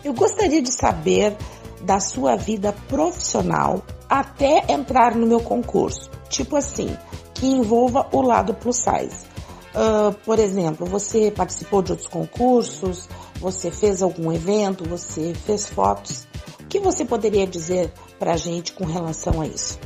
Eu 0.04 0.12
gostaria 0.12 0.60
de 0.60 0.72
saber 0.72 1.36
da 1.84 2.00
sua 2.00 2.36
vida 2.36 2.72
profissional 2.88 3.82
até 4.08 4.64
entrar 4.72 5.14
no 5.14 5.26
meu 5.26 5.40
concurso. 5.40 6.10
Tipo 6.28 6.56
assim, 6.56 6.96
que 7.34 7.46
envolva 7.46 8.06
o 8.12 8.22
lado 8.22 8.54
plus 8.54 8.76
size. 8.76 9.26
Uh, 9.74 10.12
por 10.24 10.38
exemplo, 10.38 10.86
você 10.86 11.30
participou 11.30 11.82
de 11.82 11.92
outros 11.92 12.08
concursos, 12.08 13.08
você 13.40 13.70
fez 13.70 14.02
algum 14.02 14.32
evento, 14.32 14.88
você 14.88 15.34
fez 15.34 15.68
fotos. 15.68 16.26
O 16.60 16.66
que 16.66 16.78
você 16.78 17.04
poderia 17.04 17.46
dizer 17.46 17.92
para 18.18 18.34
a 18.34 18.36
gente 18.36 18.72
com 18.72 18.84
relação 18.84 19.40
a 19.40 19.46
isso? 19.46 19.78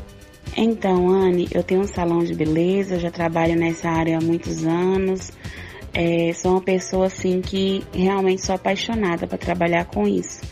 Então, 0.56 1.08
Anne, 1.08 1.48
eu 1.50 1.62
tenho 1.62 1.80
um 1.80 1.87
salão 1.87 2.18
de 2.18 2.34
beleza, 2.34 2.98
já 2.98 3.11
trabalho 3.11 3.56
nessa 3.56 3.88
área 3.88 4.18
há 4.18 4.20
muitos 4.20 4.64
anos. 4.64 5.30
É, 5.94 6.32
sou 6.34 6.52
uma 6.52 6.61
pessoa 6.61 7.06
assim 7.06 7.40
que 7.40 7.82
realmente 7.92 8.44
sou 8.44 8.54
apaixonada 8.54 9.26
para 9.26 9.38
trabalhar 9.38 9.87
com 9.87 10.06
isso 10.06 10.42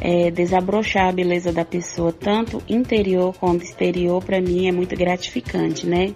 é, 0.00 0.30
desabrochar 0.30 1.08
a 1.08 1.12
beleza 1.12 1.52
da 1.52 1.64
pessoa, 1.64 2.12
tanto 2.12 2.62
interior 2.68 3.34
quanto 3.38 3.64
exterior, 3.64 4.22
para 4.22 4.40
mim 4.40 4.66
é 4.68 4.72
muito 4.72 4.96
gratificante, 4.96 5.86
né? 5.86 6.14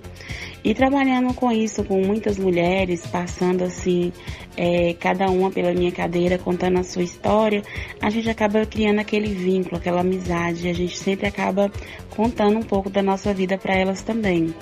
E 0.65 0.75
trabalhando 0.75 1.33
com 1.35 1.53
isso, 1.53 1.85
com 1.85 2.05
muitas 2.05 2.37
mulheres, 2.37 3.07
passando 3.07 3.63
assim, 3.63 4.13
é, 4.57 4.93
cada 4.95 5.31
uma 5.31 5.51
pela 5.51 5.73
minha 5.73 5.93
cadeira, 5.93 6.37
contando 6.37 6.81
a 6.81 6.83
sua 6.83 7.03
história, 7.03 7.63
a 8.03 8.11
gente 8.11 8.29
acaba 8.29 8.67
criando 8.67 8.99
aquele 8.99 9.33
vínculo, 9.33 9.77
aquela 9.77 10.01
amizade, 10.01 10.69
a 10.69 10.73
gente 10.73 10.99
sempre 10.99 11.27
acaba 11.27 11.71
contando 12.11 12.59
um 12.59 12.63
pouco 12.63 12.91
da 12.91 13.03
nossa 13.03 13.33
vida 13.33 13.57
para 13.57 13.75
elas 13.75 14.03
também. 14.03 14.53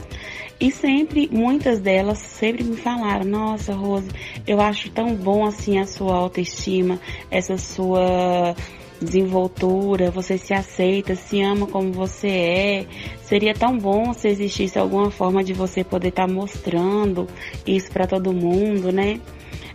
E 0.61 0.71
sempre, 0.71 1.29
muitas 1.31 1.81
delas 1.81 2.19
sempre 2.19 2.65
me 2.65 2.77
falaram, 2.77 3.25
nossa 3.25 3.75
Rose, 3.75 4.09
eu 4.47 4.61
acho 4.61 4.91
tão 4.91 5.15
bom 5.15 5.45
assim 5.45 5.79
a 5.79 5.87
sua 5.87 6.15
autoestima, 6.15 6.99
essa 7.31 7.59
sua 7.59 8.55
desenvoltura, 9.01 10.11
você 10.11 10.39
se 10.39 10.55
aceita, 10.55 11.15
se 11.15 11.43
ama 11.43 11.67
como 11.67 11.93
você 11.93 12.29
é. 12.29 12.87
Seria 13.23 13.55
tão 13.55 13.77
bom 13.77 14.13
se 14.13 14.29
existisse 14.29 14.79
alguma 14.79 15.11
forma 15.11 15.43
de 15.43 15.53
você 15.53 15.83
poder 15.83 16.09
estar 16.09 16.27
tá 16.27 16.33
mostrando 16.33 17.27
isso 17.67 17.91
para 17.91 18.07
todo 18.07 18.33
mundo, 18.33 18.93
né? 18.93 19.21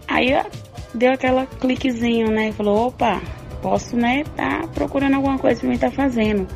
Aí 0.07 0.29
deu 0.93 1.11
aquela 1.11 1.45
cliquezinho, 1.45 2.27
né? 2.29 2.51
Falou, 2.51 2.87
opa, 2.87 3.21
posso, 3.61 3.95
né, 3.95 4.23
tá 4.35 4.67
procurando 4.73 5.15
alguma 5.15 5.37
coisa 5.37 5.61
pra 5.61 5.69
mim 5.69 5.77
tá 5.77 5.91
fazendo. 5.91 6.47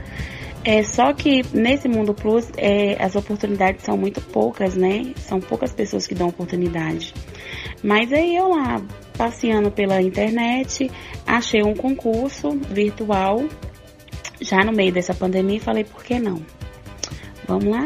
É 0.64 0.82
só 0.82 1.14
que 1.14 1.44
nesse 1.54 1.88
mundo 1.88 2.12
plus 2.14 2.50
é, 2.58 2.98
as 3.00 3.16
oportunidades 3.16 3.84
são 3.86 3.96
muito 3.96 4.20
poucas, 4.20 4.76
né? 4.76 5.14
São 5.18 5.40
poucas 5.40 5.72
pessoas 5.72 6.08
que 6.08 6.16
dão 6.16 6.30
oportunidade. 6.30 7.14
Mas 7.84 8.12
aí 8.12 8.36
eu 8.36 8.50
lá 8.50 8.82
passeando 9.18 9.72
pela 9.72 10.02
internet, 10.02 10.90
achei 11.26 11.64
um 11.64 11.74
concurso 11.74 12.52
virtual 12.70 13.44
já 14.42 14.64
no 14.64 14.72
meio 14.72 14.92
dessa 14.92 15.14
pandemia 15.14 15.58
e 15.58 15.60
falei, 15.60 15.84
por 15.84 16.04
que 16.04 16.20
não? 16.20 16.42
Vamos 17.48 17.66
lá? 17.66 17.86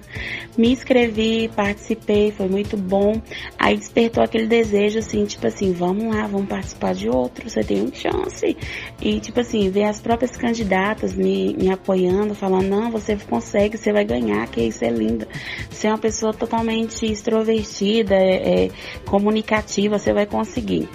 Me 0.58 0.72
inscrevi, 0.72 1.50
participei, 1.54 2.32
foi 2.32 2.48
muito 2.48 2.76
bom. 2.76 3.20
Aí 3.58 3.76
despertou 3.76 4.22
aquele 4.22 4.46
desejo 4.46 4.98
assim, 4.98 5.24
tipo 5.24 5.46
assim, 5.46 5.72
vamos 5.72 6.14
lá, 6.14 6.26
vamos 6.26 6.48
participar 6.48 6.94
de 6.94 7.08
outro, 7.08 7.48
você 7.48 7.62
tem 7.62 7.80
uma 7.80 7.94
chance. 7.94 8.56
E 9.00 9.20
tipo 9.20 9.40
assim, 9.40 9.70
ver 9.70 9.84
as 9.84 10.00
próprias 10.00 10.36
candidatas 10.36 11.14
me, 11.14 11.54
me 11.54 11.70
apoiando, 11.70 12.34
falando, 12.34 12.68
não, 12.68 12.90
você 12.90 13.16
consegue, 13.16 13.78
você 13.78 13.92
vai 13.92 14.04
ganhar, 14.04 14.46
que 14.48 14.60
isso 14.60 14.84
é 14.84 14.90
lindo. 14.90 15.26
Você 15.70 15.86
é 15.86 15.90
uma 15.90 15.98
pessoa 15.98 16.32
totalmente 16.34 17.06
extrovertida, 17.06 18.14
é, 18.14 18.64
é, 18.64 18.70
comunicativa, 19.06 19.98
você 19.98 20.12
vai 20.12 20.26
conseguir. 20.26 20.88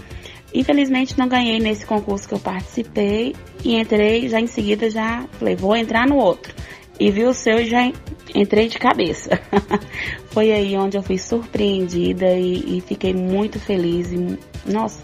Infelizmente 0.53 1.18
não 1.18 1.28
ganhei 1.28 1.60
nesse 1.60 1.86
concurso 1.86 2.28
que 2.28 2.34
eu 2.34 2.39
participei 2.39 3.36
e 3.64 3.76
entrei 3.76 4.30
já 4.30 4.39
em 4.39 4.47
seguida 4.47 4.89
já 4.89 5.28
falei, 5.34 5.53
vou 5.53 5.76
entrar 5.76 6.08
no 6.08 6.16
outro 6.16 6.53
e 6.99 7.11
vi 7.11 7.25
o 7.25 7.33
seu 7.33 7.59
e 7.59 7.65
já 7.65 7.91
entrei 8.33 8.67
de 8.67 8.79
cabeça. 8.79 9.39
Foi 10.31 10.51
aí 10.51 10.77
onde 10.77 10.97
eu 10.97 11.03
fui 11.03 11.17
surpreendida 11.17 12.33
e, 12.33 12.77
e, 12.77 12.81
fiquei 12.81 13.13
muito 13.13 13.59
feliz 13.59 14.11
e, 14.11 14.37
nossa, 14.65 15.01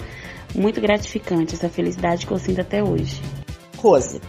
muito 0.54 0.82
gratificante 0.82 1.56
essa 1.56 1.70
felicidade 1.70 2.26
que 2.26 2.32
eu 2.32 2.40
sinto 2.40 2.62
até 2.62 2.84
hoje. 2.84 3.22
Rose, 3.78 4.22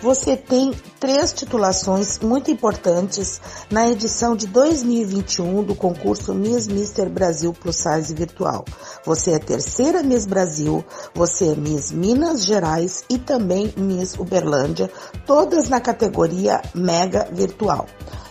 você 0.00 0.36
tem 0.36 0.72
três 1.00 1.32
titulações 1.32 2.18
muito 2.18 2.50
importantes 2.50 3.40
na 3.70 3.88
edição 3.88 4.36
de 4.36 4.46
2021 4.46 5.62
do 5.62 5.74
concurso 5.74 6.34
Miss 6.34 6.66
Mister 6.66 7.08
Brasil 7.08 7.52
Plus 7.52 7.76
Size 7.76 8.14
Virtual. 8.14 8.64
Você 9.04 9.32
é 9.32 9.38
terceira 9.38 10.02
Miss 10.02 10.26
Brasil, 10.26 10.84
você 11.14 11.52
é 11.52 11.56
Miss 11.56 11.90
Minas 11.90 12.44
Gerais 12.44 13.04
e 13.08 13.18
também 13.18 13.72
Miss 13.76 14.14
Uberlândia, 14.18 14.90
todas 15.26 15.68
na 15.68 15.80
categoria 15.80 16.60
Mega 16.74 17.28
Virtual. 17.32 17.86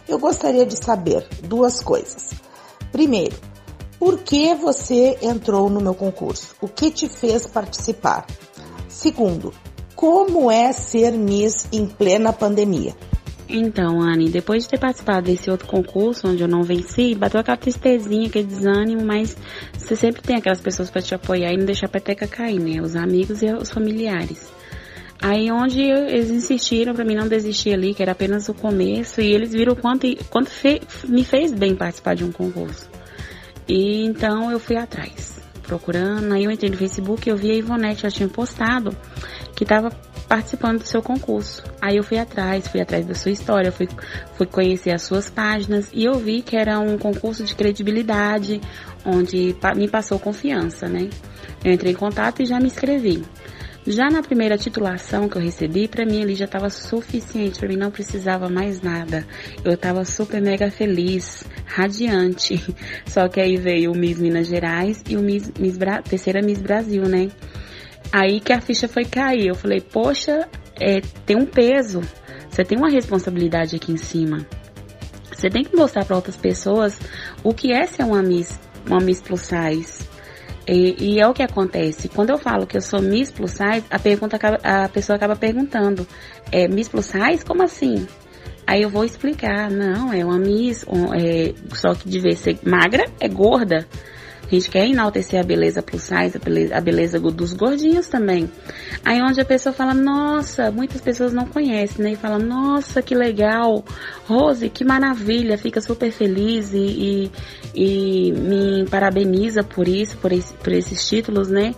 Eu 0.07 0.19
gostaria 0.19 0.65
de 0.65 0.75
saber 0.75 1.27
duas 1.43 1.81
coisas. 1.81 2.31
Primeiro, 2.91 3.35
por 3.97 4.19
que 4.19 4.53
você 4.53 5.17
entrou 5.21 5.69
no 5.69 5.81
meu 5.81 5.95
concurso? 5.95 6.55
O 6.61 6.67
que 6.67 6.91
te 6.91 7.09
fez 7.09 7.47
participar? 7.47 8.27
Segundo, 8.87 9.51
como 10.05 10.51
é 10.51 10.71
ser 10.71 11.13
Miss 11.13 11.67
em 11.73 11.87
plena 11.87 12.31
pandemia? 12.31 12.93
Então, 13.49 13.99
Anne, 13.99 14.29
depois 14.29 14.61
de 14.61 14.69
ter 14.69 14.77
participado 14.77 15.25
desse 15.25 15.49
outro 15.49 15.65
concurso 15.65 16.27
onde 16.27 16.43
eu 16.43 16.47
não 16.47 16.61
venci, 16.61 17.15
bateu 17.15 17.39
aquela 17.39 17.57
tristezinha, 17.57 18.27
aquele 18.27 18.45
desânimo, 18.45 19.03
mas 19.03 19.35
você 19.75 19.95
sempre 19.95 20.21
tem 20.21 20.35
aquelas 20.35 20.61
pessoas 20.61 20.91
para 20.91 21.01
te 21.01 21.15
apoiar 21.15 21.51
e 21.51 21.57
não 21.57 21.65
deixar 21.65 21.87
a 21.87 21.89
peteca 21.89 22.27
cair, 22.27 22.59
né? 22.59 22.79
Os 22.83 22.95
amigos 22.95 23.41
e 23.41 23.51
os 23.51 23.71
familiares. 23.71 24.47
Aí 25.19 25.51
onde 25.51 25.81
eles 25.81 26.29
insistiram 26.29 26.93
para 26.93 27.03
mim 27.03 27.15
não 27.15 27.27
desistir 27.27 27.73
ali, 27.73 27.95
que 27.95 28.03
era 28.03 28.11
apenas 28.11 28.47
o 28.47 28.53
começo, 28.53 29.21
e 29.21 29.33
eles 29.33 29.53
viram 29.53 29.73
quanto, 29.73 30.05
quanto 30.29 30.51
fe, 30.51 30.83
me 31.07 31.23
fez 31.23 31.51
bem 31.51 31.75
participar 31.75 32.13
de 32.13 32.23
um 32.23 32.31
concurso. 32.31 32.87
E 33.67 34.05
então 34.05 34.51
eu 34.51 34.59
fui 34.59 34.77
atrás, 34.77 35.34
procurando, 35.65 36.33
aí 36.33 36.43
eu 36.43 36.51
entrei 36.51 36.69
no 36.69 36.77
Facebook 36.77 37.27
e 37.27 37.31
eu 37.31 37.37
vi 37.37 37.51
a 37.51 37.55
Ivonete, 37.55 38.05
ela 38.05 38.11
tinha 38.11 38.29
postado 38.29 38.95
que 39.55 39.63
estava 39.63 39.89
participando 40.27 40.79
do 40.79 40.85
seu 40.85 41.01
concurso. 41.01 41.63
Aí 41.81 41.97
eu 41.97 42.03
fui 42.03 42.17
atrás, 42.17 42.67
fui 42.67 42.81
atrás 42.81 43.05
da 43.05 43.13
sua 43.13 43.31
história, 43.31 43.71
fui, 43.71 43.87
fui 44.33 44.45
conhecer 44.45 44.91
as 44.91 45.03
suas 45.03 45.29
páginas 45.29 45.89
e 45.93 46.03
eu 46.03 46.15
vi 46.15 46.41
que 46.41 46.57
era 46.57 46.79
um 46.79 46.97
concurso 46.97 47.43
de 47.43 47.55
credibilidade, 47.55 48.59
onde 49.05 49.55
me 49.75 49.87
passou 49.87 50.19
confiança, 50.19 50.87
né? 50.87 51.09
Eu 51.63 51.71
entrei 51.71 51.93
em 51.93 51.95
contato 51.95 52.41
e 52.41 52.45
já 52.45 52.59
me 52.59 52.67
inscrevi. 52.67 53.23
Já 53.87 54.09
na 54.09 54.23
primeira 54.23 54.57
titulação 54.57 55.29
que 55.29 55.37
eu 55.37 55.41
recebi, 55.41 55.87
para 55.87 56.05
mim 56.05 56.23
ali 56.23 56.33
já 56.33 56.45
estava 56.45 56.71
suficiente, 56.71 57.59
para 57.59 57.67
mim 57.67 57.75
não 57.75 57.91
precisava 57.91 58.49
mais 58.49 58.81
nada. 58.81 59.27
Eu 59.63 59.73
estava 59.73 60.03
super 60.03 60.41
mega 60.41 60.71
feliz, 60.71 61.43
radiante. 61.65 62.59
Só 63.05 63.27
que 63.27 63.39
aí 63.39 63.57
veio 63.57 63.91
o 63.91 63.95
Miss 63.95 64.19
Minas 64.19 64.47
Gerais 64.47 65.03
e 65.07 65.15
o 65.15 65.21
Miss, 65.21 65.51
Miss 65.59 65.77
Bra 65.77 66.01
terceira 66.01 66.41
Miss 66.41 66.59
Brasil, 66.59 67.03
né? 67.03 67.29
Aí 68.11 68.39
que 68.39 68.51
a 68.51 68.59
ficha 68.59 68.87
foi 68.87 69.05
cair. 69.05 69.47
Eu 69.47 69.55
falei, 69.55 69.81
poxa, 69.81 70.49
é, 70.81 71.01
tem 71.23 71.35
um 71.35 71.45
peso. 71.45 72.01
Você 72.49 72.63
tem 72.63 72.79
uma 72.79 72.89
responsabilidade 72.89 73.75
aqui 73.75 73.91
em 73.91 73.97
cima. 73.97 74.47
Você 75.31 75.47
tem 75.47 75.63
que 75.63 75.75
mostrar 75.75 76.05
para 76.05 76.15
outras 76.15 76.37
pessoas 76.37 76.99
o 77.43 77.53
que 77.53 77.71
é 77.71 77.85
ser 77.85 78.03
uma 78.03 78.23
Miss, 78.23 78.59
uma 78.87 78.99
Miss 78.99 79.21
Plus 79.21 79.41
Size. 79.41 80.14
E, 80.67 80.95
e, 80.99 81.19
é 81.19 81.27
o 81.27 81.33
que 81.33 81.43
acontece. 81.43 82.09
Quando 82.09 82.31
eu 82.31 82.37
falo 82.37 82.65
que 82.65 82.75
eu 82.75 82.81
sou 82.81 83.01
Miss 83.01 83.31
Plus 83.31 83.51
Size, 83.51 83.85
a, 83.89 83.99
pergunta 83.99 84.35
acaba, 84.35 84.59
a 84.63 84.89
pessoa 84.89 85.15
acaba 85.15 85.35
perguntando: 85.35 86.07
é, 86.51 86.67
Miss 86.67 86.87
Plus 86.87 87.05
Size? 87.05 87.45
Como 87.45 87.63
assim? 87.63 88.07
Aí 88.65 88.81
eu 88.81 88.89
vou 88.89 89.05
explicar: 89.05 89.69
não, 89.69 90.11
é 90.11 90.25
uma 90.25 90.39
Miss, 90.39 90.85
é, 91.13 91.53
só 91.75 91.93
que 91.93 92.09
de 92.09 92.19
vez 92.19 92.39
ser 92.39 92.57
magra, 92.63 93.05
é 93.19 93.27
gorda. 93.27 93.87
A 94.45 94.53
gente 94.53 94.69
quer 94.69 94.85
enaltecer 94.85 95.39
a 95.39 95.43
beleza 95.43 95.81
plus 95.81 96.03
size, 96.03 96.37
a 96.37 96.39
beleza, 96.39 96.75
a 96.75 96.81
beleza 96.81 97.19
dos 97.19 97.53
gordinhos 97.53 98.07
também. 98.07 98.49
Aí 99.03 99.19
onde 99.21 99.41
a 99.41 99.45
pessoa 99.45 99.73
fala, 99.73 99.93
nossa, 99.93 100.69
muitas 100.71 101.01
pessoas 101.01 101.33
não 101.33 101.47
conhecem, 101.47 102.03
né? 102.03 102.11
E 102.11 102.15
fala, 102.15 102.37
nossa, 102.37 103.01
que 103.01 103.15
legal, 103.15 103.83
Rose, 104.27 104.69
que 104.69 104.85
maravilha, 104.85 105.57
fica 105.57 105.81
super 105.81 106.11
feliz 106.11 106.73
e, 106.73 106.77
e, 106.77 107.31
e 107.73 108.31
me 108.33 108.85
parabeniza 108.87 109.63
por 109.63 109.87
isso, 109.87 110.15
por, 110.17 110.31
esse, 110.31 110.53
por 110.53 110.71
esses 110.71 111.07
títulos, 111.07 111.49
né? 111.49 111.73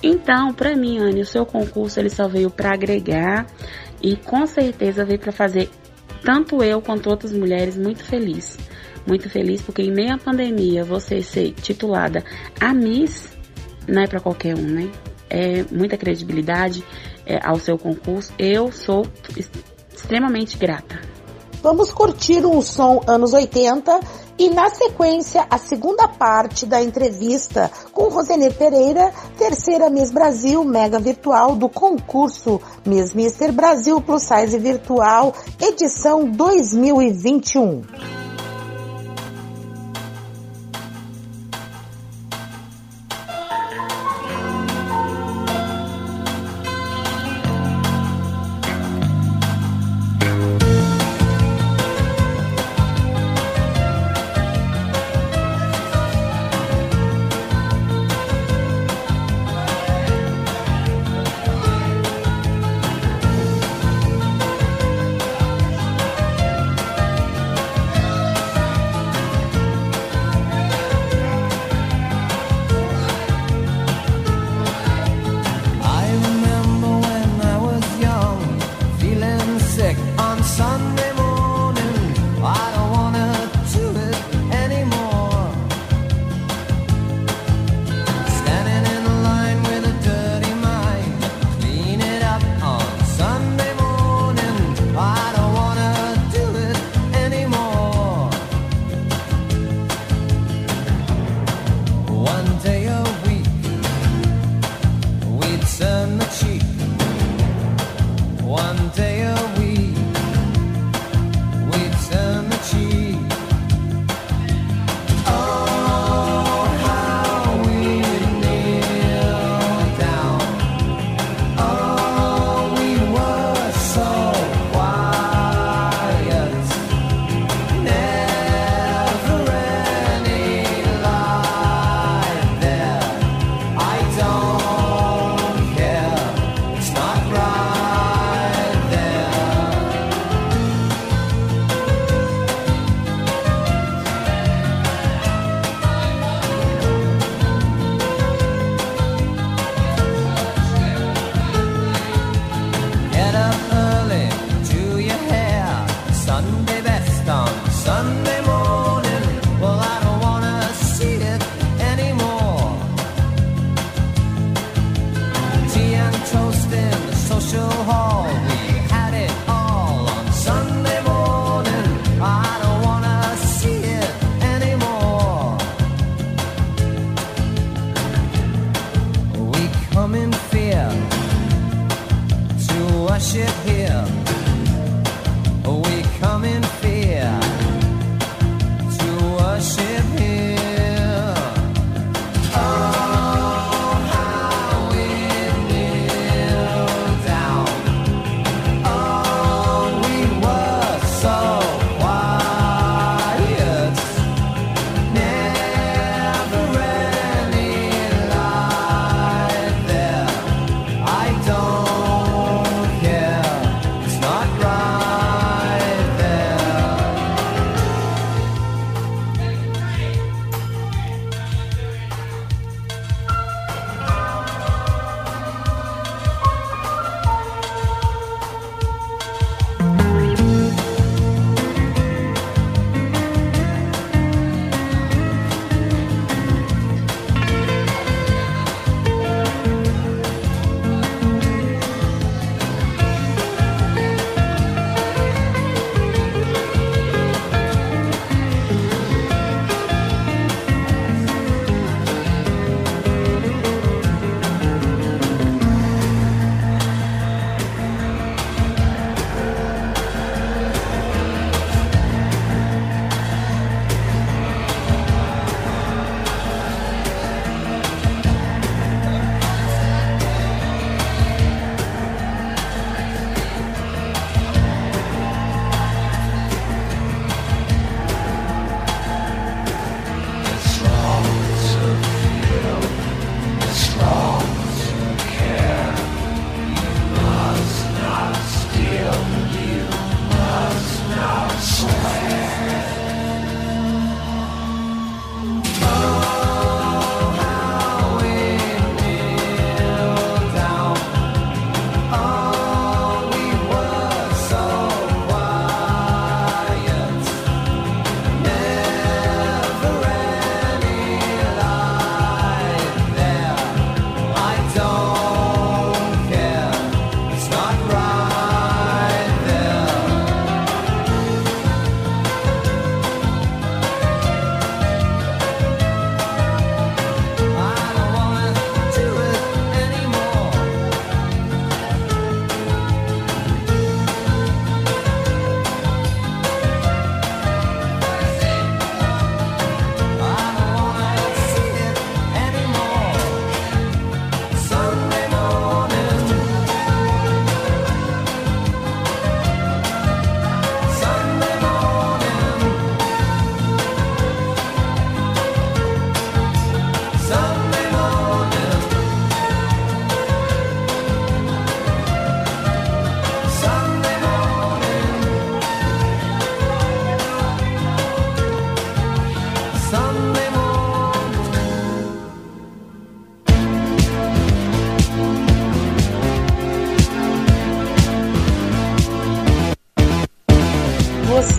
Então, 0.00 0.54
para 0.54 0.76
mim, 0.76 0.98
Anne, 0.98 1.22
o 1.22 1.26
seu 1.26 1.44
concurso 1.44 1.98
ele 1.98 2.10
só 2.10 2.28
veio 2.28 2.50
para 2.50 2.72
agregar 2.72 3.46
e 4.00 4.14
com 4.14 4.46
certeza 4.46 5.04
veio 5.04 5.18
para 5.18 5.32
fazer 5.32 5.68
tanto 6.24 6.62
eu 6.62 6.80
quanto 6.80 7.10
outras 7.10 7.32
mulheres 7.32 7.76
muito 7.76 8.04
felizes 8.04 8.56
muito 9.06 9.28
feliz 9.28 9.60
porque 9.62 9.82
em 9.82 9.92
meio 9.92 10.14
à 10.14 10.18
pandemia 10.18 10.84
você 10.84 11.22
ser 11.22 11.52
titulada 11.52 12.24
a 12.60 12.72
Miss 12.72 13.32
não 13.88 14.02
é 14.02 14.06
para 14.06 14.20
qualquer 14.20 14.56
um, 14.56 14.62
né? 14.62 14.90
É 15.28 15.64
muita 15.70 15.96
credibilidade 15.96 16.84
é, 17.26 17.38
ao 17.42 17.58
seu 17.58 17.78
concurso. 17.78 18.32
Eu 18.38 18.70
sou 18.70 19.06
extremamente 19.94 20.56
grata. 20.58 21.00
Vamos 21.62 21.92
curtir 21.92 22.44
um 22.44 22.60
som 22.60 23.00
anos 23.06 23.32
80 23.32 24.00
e 24.36 24.50
na 24.50 24.68
sequência 24.70 25.46
a 25.48 25.56
segunda 25.58 26.08
parte 26.08 26.66
da 26.66 26.82
entrevista 26.82 27.70
com 27.92 28.08
Rosenir 28.08 28.52
Pereira, 28.54 29.12
terceira 29.38 29.88
Miss 29.88 30.10
Brasil 30.10 30.64
Mega 30.64 30.98
Virtual 30.98 31.54
do 31.54 31.68
concurso 31.68 32.60
Miss 32.84 33.14
Mister 33.14 33.52
Brasil 33.52 34.00
Plus 34.00 34.22
Size 34.22 34.58
Virtual 34.58 35.32
edição 35.60 36.28
2021. 36.28 38.21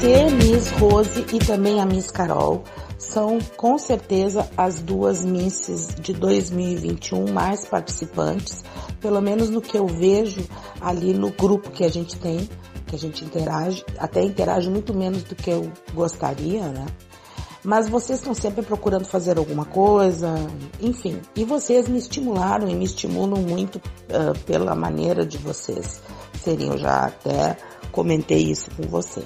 Você, 0.03 0.25
Miss 0.31 0.69
Rose 0.71 1.25
e 1.31 1.39
também 1.39 1.79
a 1.79 1.85
Miss 1.85 2.11
Carol 2.11 2.65
são 2.97 3.39
com 3.55 3.77
certeza 3.77 4.49
as 4.57 4.81
duas 4.81 5.23
Misses 5.23 5.95
de 5.97 6.11
2021 6.11 7.31
mais 7.31 7.63
participantes, 7.63 8.65
pelo 8.99 9.21
menos 9.21 9.49
no 9.49 9.61
que 9.61 9.77
eu 9.77 9.87
vejo 9.87 10.45
ali 10.81 11.13
no 11.13 11.31
grupo 11.31 11.71
que 11.71 11.85
a 11.85 11.89
gente 11.89 12.19
tem, 12.19 12.49
que 12.85 12.97
a 12.97 12.99
gente 12.99 13.23
interage, 13.23 13.85
até 13.97 14.21
interage 14.21 14.69
muito 14.69 14.93
menos 14.93 15.23
do 15.23 15.35
que 15.35 15.49
eu 15.49 15.71
gostaria, 15.93 16.67
né? 16.67 16.85
Mas 17.63 17.87
vocês 17.87 18.19
estão 18.19 18.33
sempre 18.33 18.61
procurando 18.61 19.05
fazer 19.05 19.37
alguma 19.37 19.63
coisa, 19.63 20.35
enfim. 20.81 21.21
E 21.33 21.45
vocês 21.45 21.87
me 21.87 21.97
estimularam 21.97 22.67
e 22.67 22.75
me 22.75 22.83
estimulam 22.83 23.41
muito 23.41 23.81
ah, 24.09 24.33
pela 24.45 24.75
maneira 24.75 25.25
de 25.25 25.37
vocês 25.37 26.01
serem. 26.43 26.67
Eu 26.67 26.77
já 26.77 27.05
até 27.05 27.55
comentei 27.93 28.39
isso 28.39 28.69
com 28.75 28.83
você. 28.83 29.23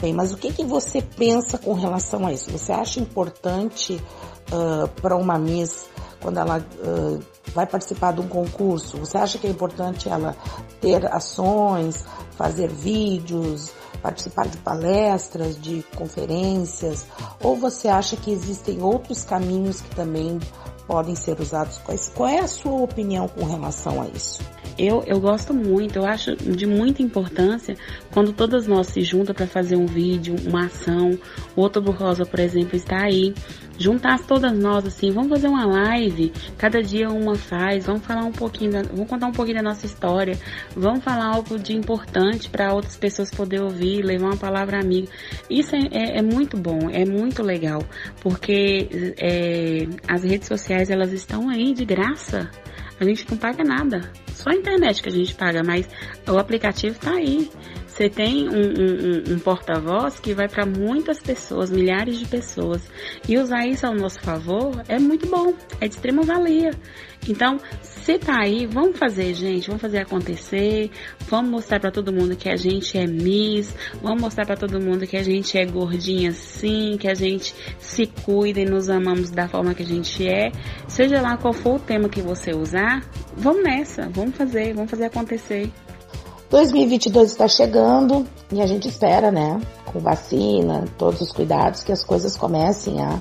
Bem, 0.00 0.14
mas 0.14 0.32
o 0.32 0.36
que, 0.36 0.52
que 0.52 0.64
você 0.64 1.02
pensa 1.02 1.58
com 1.58 1.74
relação 1.74 2.26
a 2.26 2.32
isso? 2.32 2.50
Você 2.50 2.72
acha 2.72 2.98
importante 2.98 4.02
para 5.00 5.16
uma 5.16 5.38
Miss 5.38 5.86
quando 6.20 6.38
ela 6.38 6.56
ah, 6.58 7.18
vai 7.54 7.66
participar 7.66 8.12
de 8.12 8.20
um 8.20 8.28
concurso? 8.28 8.98
Você 8.98 9.18
acha 9.18 9.38
que 9.38 9.46
é 9.46 9.50
importante 9.50 10.08
ela 10.08 10.36
ter 10.80 11.06
ações, 11.12 12.04
fazer 12.32 12.68
vídeos, 12.68 13.72
participar 14.02 14.48
de 14.48 14.56
palestras, 14.58 15.60
de 15.60 15.84
conferências? 15.96 17.06
Ou 17.42 17.56
você 17.56 17.88
acha 17.88 18.16
que 18.16 18.30
existem 18.30 18.82
outros 18.82 19.24
caminhos 19.24 19.80
que 19.80 19.94
também 19.94 20.38
podem 20.86 21.14
ser 21.14 21.40
usados? 21.40 21.80
Qual 22.14 22.28
é 22.28 22.38
a 22.38 22.48
sua 22.48 22.80
opinião 22.80 23.28
com 23.28 23.44
relação 23.44 24.00
a 24.00 24.06
isso? 24.06 24.42
Eu, 24.78 25.02
eu 25.06 25.20
gosto 25.20 25.52
muito, 25.52 25.96
eu 25.98 26.06
acho 26.06 26.34
de 26.36 26.66
muita 26.66 27.02
importância 27.02 27.76
quando 28.10 28.32
todas 28.32 28.66
nós 28.66 28.86
se 28.88 29.02
juntam 29.02 29.34
para 29.34 29.46
fazer 29.46 29.76
um 29.76 29.86
vídeo, 29.86 30.34
uma 30.46 30.66
ação. 30.66 31.18
O 31.54 31.60
Outubro 31.62 31.92
Rosa, 31.92 32.24
por 32.24 32.40
exemplo, 32.40 32.76
está 32.76 33.02
aí. 33.04 33.34
Juntar 33.78 34.18
todas 34.26 34.52
nós 34.58 34.84
assim, 34.86 35.10
vamos 35.10 35.30
fazer 35.30 35.48
uma 35.48 35.64
live, 35.64 36.30
cada 36.58 36.82
dia 36.82 37.08
uma 37.08 37.34
faz, 37.34 37.86
vamos 37.86 38.04
falar 38.04 38.24
um 38.24 38.32
pouquinho, 38.32 38.72
da- 38.72 38.82
vamos 38.82 39.08
contar 39.08 39.26
um 39.26 39.32
pouquinho 39.32 39.56
da 39.56 39.62
nossa 39.62 39.86
história, 39.86 40.38
vamos 40.76 41.02
falar 41.02 41.34
algo 41.34 41.58
de 41.58 41.74
importante 41.74 42.50
para 42.50 42.74
outras 42.74 42.98
pessoas 42.98 43.30
poderem 43.30 43.64
ouvir, 43.64 44.02
levar 44.02 44.26
uma 44.26 44.36
palavra 44.36 44.78
amiga. 44.78 45.08
Isso 45.48 45.74
é, 45.74 45.80
é- 45.92 46.18
é 46.18 46.22
muito 46.22 46.58
bom, 46.58 46.90
é 46.92 47.06
muito 47.06 47.42
legal, 47.42 47.82
porque 48.22 49.14
é, 49.18 49.86
as 50.06 50.24
redes 50.24 50.46
sociais 50.46 50.90
elas 50.90 51.10
estão 51.14 51.48
aí 51.48 51.72
de 51.72 51.86
graça. 51.86 52.50
A 53.00 53.04
gente 53.04 53.26
não 53.30 53.38
paga 53.38 53.64
nada. 53.64 54.12
Só 54.34 54.50
a 54.50 54.54
internet 54.54 55.02
que 55.02 55.08
a 55.08 55.12
gente 55.12 55.34
paga, 55.34 55.62
mas 55.64 55.88
o 56.28 56.38
aplicativo 56.38 56.98
tá 56.98 57.12
aí. 57.12 57.50
Você 58.00 58.08
tem 58.08 58.48
um, 58.48 58.52
um, 58.52 59.34
um 59.34 59.38
porta-voz 59.38 60.18
que 60.18 60.32
vai 60.32 60.48
para 60.48 60.64
muitas 60.64 61.20
pessoas, 61.20 61.70
milhares 61.70 62.18
de 62.18 62.24
pessoas. 62.24 62.80
E 63.28 63.36
usar 63.36 63.66
isso 63.66 63.86
ao 63.86 63.94
nosso 63.94 64.18
favor 64.20 64.82
é 64.88 64.98
muito 64.98 65.26
bom, 65.26 65.52
é 65.78 65.86
de 65.86 65.96
extrema 65.96 66.22
valia. 66.22 66.70
Então, 67.28 67.60
se 67.82 68.18
tá 68.18 68.40
aí, 68.40 68.66
vamos 68.66 68.98
fazer, 68.98 69.34
gente, 69.34 69.66
vamos 69.66 69.82
fazer 69.82 69.98
acontecer, 69.98 70.90
vamos 71.28 71.50
mostrar 71.50 71.78
para 71.78 71.90
todo 71.90 72.10
mundo 72.10 72.34
que 72.34 72.48
a 72.48 72.56
gente 72.56 72.96
é 72.96 73.06
Miss, 73.06 73.76
vamos 74.00 74.22
mostrar 74.22 74.46
para 74.46 74.56
todo 74.56 74.80
mundo 74.80 75.06
que 75.06 75.18
a 75.18 75.22
gente 75.22 75.58
é 75.58 75.66
gordinha 75.66 76.32
sim, 76.32 76.96
que 76.98 77.06
a 77.06 77.14
gente 77.14 77.54
se 77.78 78.06
cuida 78.06 78.60
e 78.60 78.64
nos 78.64 78.88
amamos 78.88 79.30
da 79.30 79.46
forma 79.46 79.74
que 79.74 79.82
a 79.82 79.86
gente 79.86 80.26
é. 80.26 80.50
Seja 80.88 81.20
lá 81.20 81.36
qual 81.36 81.52
for 81.52 81.76
o 81.76 81.78
tema 81.78 82.08
que 82.08 82.22
você 82.22 82.52
usar, 82.52 83.04
vamos 83.36 83.62
nessa, 83.62 84.08
vamos 84.08 84.34
fazer, 84.34 84.72
vamos 84.72 84.90
fazer 84.90 85.04
acontecer. 85.04 85.70
2022 86.50 87.30
está 87.30 87.46
chegando 87.46 88.26
e 88.52 88.60
a 88.60 88.66
gente 88.66 88.88
espera, 88.88 89.30
né, 89.30 89.60
com 89.86 90.00
vacina, 90.00 90.84
todos 90.98 91.20
os 91.20 91.30
cuidados, 91.30 91.84
que 91.84 91.92
as 91.92 92.04
coisas 92.04 92.36
comecem 92.36 93.00
a 93.00 93.20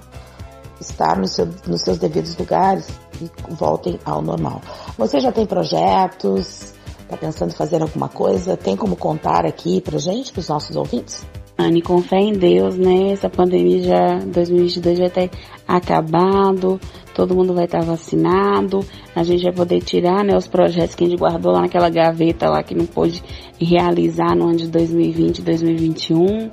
estar 0.82 1.16
no 1.16 1.28
seu, 1.28 1.48
nos 1.68 1.82
seus 1.82 2.00
devidos 2.00 2.36
lugares 2.36 2.90
e 3.22 3.30
voltem 3.54 4.00
ao 4.04 4.22
normal. 4.22 4.62
Você 4.98 5.20
já 5.20 5.32
tem 5.32 5.46
projetos? 5.46 6.74
Está 7.02 7.18
pensando 7.18 7.52
em 7.52 7.56
fazer 7.56 7.82
alguma 7.82 8.10
coisa? 8.10 8.58
Tem 8.58 8.76
como 8.76 8.96
contar 8.96 9.46
aqui 9.46 9.80
pra 9.80 10.00
gente, 10.00 10.32
para 10.32 10.40
os 10.40 10.50
nossos 10.50 10.76
ouvintes? 10.76 11.24
Anne, 11.60 11.82
com 11.82 12.02
fé 12.02 12.20
em 12.20 12.32
Deus, 12.32 12.78
né? 12.78 13.12
Essa 13.12 13.30
pandemia 13.30 13.84
já 13.84 14.20
2022 14.20 14.98
vai 14.98 15.10
ter 15.10 15.30
acabado, 15.68 16.80
todo 17.14 17.36
mundo 17.36 17.54
vai 17.54 17.66
estar 17.66 17.84
vacinado, 17.84 18.80
a 19.14 19.24
gente 19.24 19.44
vai 19.44 19.52
poder 19.52 19.82
tirar, 19.82 20.24
né, 20.24 20.38
os 20.38 20.48
projetos 20.48 20.96
que 20.96 21.04
a 21.04 21.08
gente 21.08 21.20
guardou 21.20 21.52
lá 21.52 21.62
naquela 21.62 21.90
gaveta 21.90 22.50
lá 22.50 22.64
que 22.64 22.74
não 22.74 22.86
pôde 22.86 23.22
realizar 23.60 24.38
no 24.38 24.46
ano 24.46 24.56
de 24.56 24.70
2020, 24.70 25.42
2021, 25.42 26.50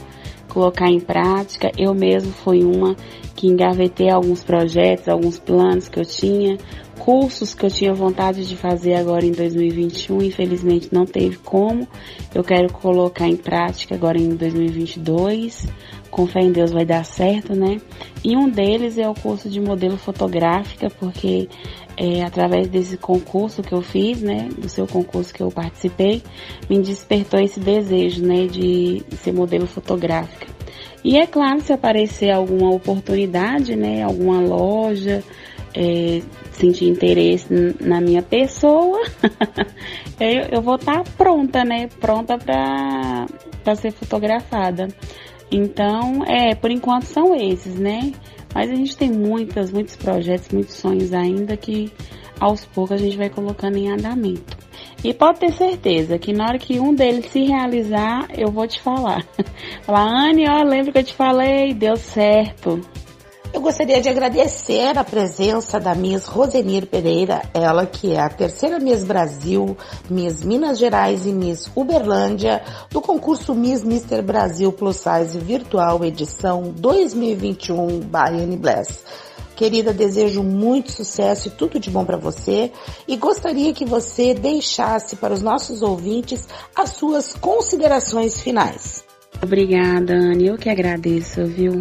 colocar 0.56 0.88
em 0.88 0.98
prática. 0.98 1.70
Eu 1.76 1.92
mesmo 1.92 2.32
fui 2.32 2.64
uma 2.64 2.96
que 3.34 3.46
engavetei 3.46 4.08
alguns 4.08 4.42
projetos, 4.42 5.06
alguns 5.06 5.38
planos 5.38 5.86
que 5.86 6.00
eu 6.00 6.04
tinha, 6.06 6.56
cursos 6.98 7.54
que 7.54 7.66
eu 7.66 7.70
tinha 7.70 7.92
vontade 7.92 8.48
de 8.48 8.56
fazer 8.56 8.94
agora 8.94 9.26
em 9.26 9.32
2021, 9.32 10.22
infelizmente 10.22 10.88
não 10.90 11.04
teve 11.04 11.36
como. 11.36 11.86
Eu 12.34 12.42
quero 12.42 12.72
colocar 12.72 13.28
em 13.28 13.36
prática 13.36 13.94
agora 13.94 14.16
em 14.16 14.34
2022. 14.34 15.68
Com 16.10 16.26
fé 16.26 16.40
em 16.40 16.52
Deus 16.52 16.72
vai 16.72 16.86
dar 16.86 17.04
certo, 17.04 17.54
né? 17.54 17.76
E 18.24 18.34
um 18.34 18.48
deles 18.48 18.96
é 18.96 19.06
o 19.06 19.12
curso 19.12 19.50
de 19.50 19.60
modelo 19.60 19.98
fotográfica, 19.98 20.88
porque 20.88 21.50
é, 21.96 22.22
através 22.22 22.68
desse 22.68 22.96
concurso 22.96 23.62
que 23.62 23.72
eu 23.72 23.80
fiz, 23.80 24.20
né, 24.20 24.48
do 24.56 24.68
seu 24.68 24.86
concurso 24.86 25.32
que 25.32 25.42
eu 25.42 25.50
participei, 25.50 26.22
me 26.68 26.80
despertou 26.80 27.40
esse 27.40 27.58
desejo, 27.58 28.24
né, 28.24 28.46
de 28.46 29.02
ser 29.22 29.32
modelo 29.32 29.66
fotográfica. 29.66 30.46
E 31.02 31.16
é 31.16 31.26
claro, 31.26 31.60
se 31.60 31.72
aparecer 31.72 32.30
alguma 32.30 32.70
oportunidade, 32.70 33.74
né, 33.76 34.02
alguma 34.02 34.40
loja, 34.40 35.22
é, 35.74 36.20
sentir 36.52 36.86
interesse 36.86 37.46
na 37.80 38.00
minha 38.00 38.22
pessoa, 38.22 39.00
eu, 40.20 40.42
eu, 40.50 40.62
vou 40.62 40.76
estar 40.76 41.02
tá 41.02 41.10
pronta, 41.16 41.64
né, 41.64 41.88
pronta 42.00 42.36
para 42.36 43.74
ser 43.76 43.92
fotografada. 43.92 44.88
Então, 45.50 46.24
é, 46.26 46.54
por 46.54 46.70
enquanto 46.70 47.04
são 47.04 47.34
esses, 47.34 47.76
né? 47.76 48.12
Mas 48.56 48.70
a 48.70 48.74
gente 48.74 48.96
tem 48.96 49.10
muitas, 49.10 49.70
muitos 49.70 49.96
projetos, 49.96 50.48
muitos 50.48 50.76
sonhos 50.76 51.12
ainda 51.12 51.58
que 51.58 51.92
aos 52.40 52.64
poucos 52.64 52.92
a 52.92 52.96
gente 52.96 53.14
vai 53.14 53.28
colocando 53.28 53.76
em 53.76 53.92
andamento. 53.92 54.56
E 55.04 55.12
pode 55.12 55.40
ter 55.40 55.52
certeza 55.52 56.18
que 56.18 56.32
na 56.32 56.46
hora 56.46 56.58
que 56.58 56.80
um 56.80 56.94
deles 56.94 57.26
se 57.26 57.44
realizar, 57.44 58.26
eu 58.34 58.50
vou 58.50 58.66
te 58.66 58.80
falar. 58.80 59.26
Falar, 59.84 60.30
Anne, 60.30 60.48
ó, 60.48 60.62
lembra 60.62 60.90
que 60.90 60.98
eu 61.00 61.04
te 61.04 61.12
falei, 61.12 61.74
deu 61.74 61.98
certo. 61.98 62.80
Eu 63.52 63.60
gostaria 63.60 64.00
de 64.00 64.08
agradecer 64.08 64.98
a 64.98 65.04
presença 65.04 65.80
da 65.80 65.94
Miss 65.94 66.26
Rosenir 66.26 66.86
Pereira, 66.86 67.42
ela 67.54 67.86
que 67.86 68.12
é 68.12 68.20
a 68.20 68.28
terceira 68.28 68.78
Miss 68.78 69.02
Brasil, 69.02 69.76
Miss 70.10 70.44
Minas 70.44 70.78
Gerais 70.78 71.26
e 71.26 71.32
Miss 71.32 71.70
Uberlândia 71.74 72.62
do 72.90 73.00
concurso 73.00 73.54
Miss 73.54 73.82
Mister 73.82 74.22
Brasil 74.22 74.72
Plus 74.72 74.96
Size 74.96 75.38
Virtual 75.38 76.04
edição 76.04 76.74
2021 76.76 78.00
by 78.00 78.56
Bless. 78.56 79.04
Querida, 79.54 79.92
desejo 79.92 80.42
muito 80.42 80.92
sucesso 80.92 81.48
e 81.48 81.50
tudo 81.50 81.80
de 81.80 81.88
bom 81.88 82.04
para 82.04 82.18
você 82.18 82.70
e 83.08 83.16
gostaria 83.16 83.72
que 83.72 83.86
você 83.86 84.34
deixasse 84.34 85.16
para 85.16 85.32
os 85.32 85.40
nossos 85.40 85.80
ouvintes 85.80 86.46
as 86.74 86.90
suas 86.90 87.32
considerações 87.32 88.38
finais. 88.38 89.02
Obrigada, 89.42 90.14
Anne. 90.14 90.48
Eu 90.48 90.58
que 90.58 90.68
agradeço, 90.68 91.44
viu? 91.46 91.80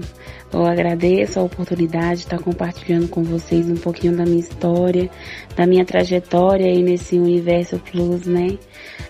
Eu 0.56 0.66
agradeço 0.66 1.38
a 1.38 1.44
oportunidade 1.44 2.20
de 2.20 2.24
estar 2.28 2.40
compartilhando 2.40 3.10
com 3.10 3.22
vocês 3.22 3.70
um 3.70 3.76
pouquinho 3.76 4.16
da 4.16 4.24
minha 4.24 4.40
história, 4.40 5.12
da 5.54 5.68
minha 5.68 5.84
trajetória 5.84 6.66
aí 6.68 6.82
nesse 6.82 7.20
universo 7.20 7.78
plus, 7.78 8.26
né? 8.26 8.58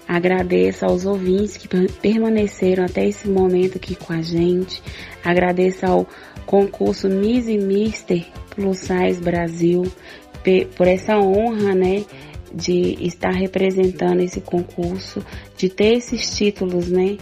Agradeço 0.08 0.88
aos 0.88 1.06
ouvintes 1.06 1.56
que 1.56 1.68
permaneceram 1.68 2.84
até 2.84 3.08
esse 3.08 3.30
momento 3.30 3.78
aqui 3.78 3.94
com 3.94 4.12
a 4.12 4.24
gente. 4.24 4.82
Agradeço 5.24 5.86
ao 5.86 6.08
concurso 6.48 7.08
Miss 7.08 7.48
e 7.48 7.60
Mister 7.60 8.26
Plus 8.50 8.80
Size 8.80 9.22
Brasil 9.22 9.84
por 10.76 10.88
essa 10.88 11.20
honra, 11.20 11.76
né? 11.76 12.06
De 12.52 12.98
estar 13.06 13.32
representando 13.32 14.22
esse 14.22 14.42
concurso, 14.42 15.24
de 15.56 15.70
ter 15.70 15.98
esses 15.98 16.36
títulos, 16.36 16.90
né? 16.90 17.18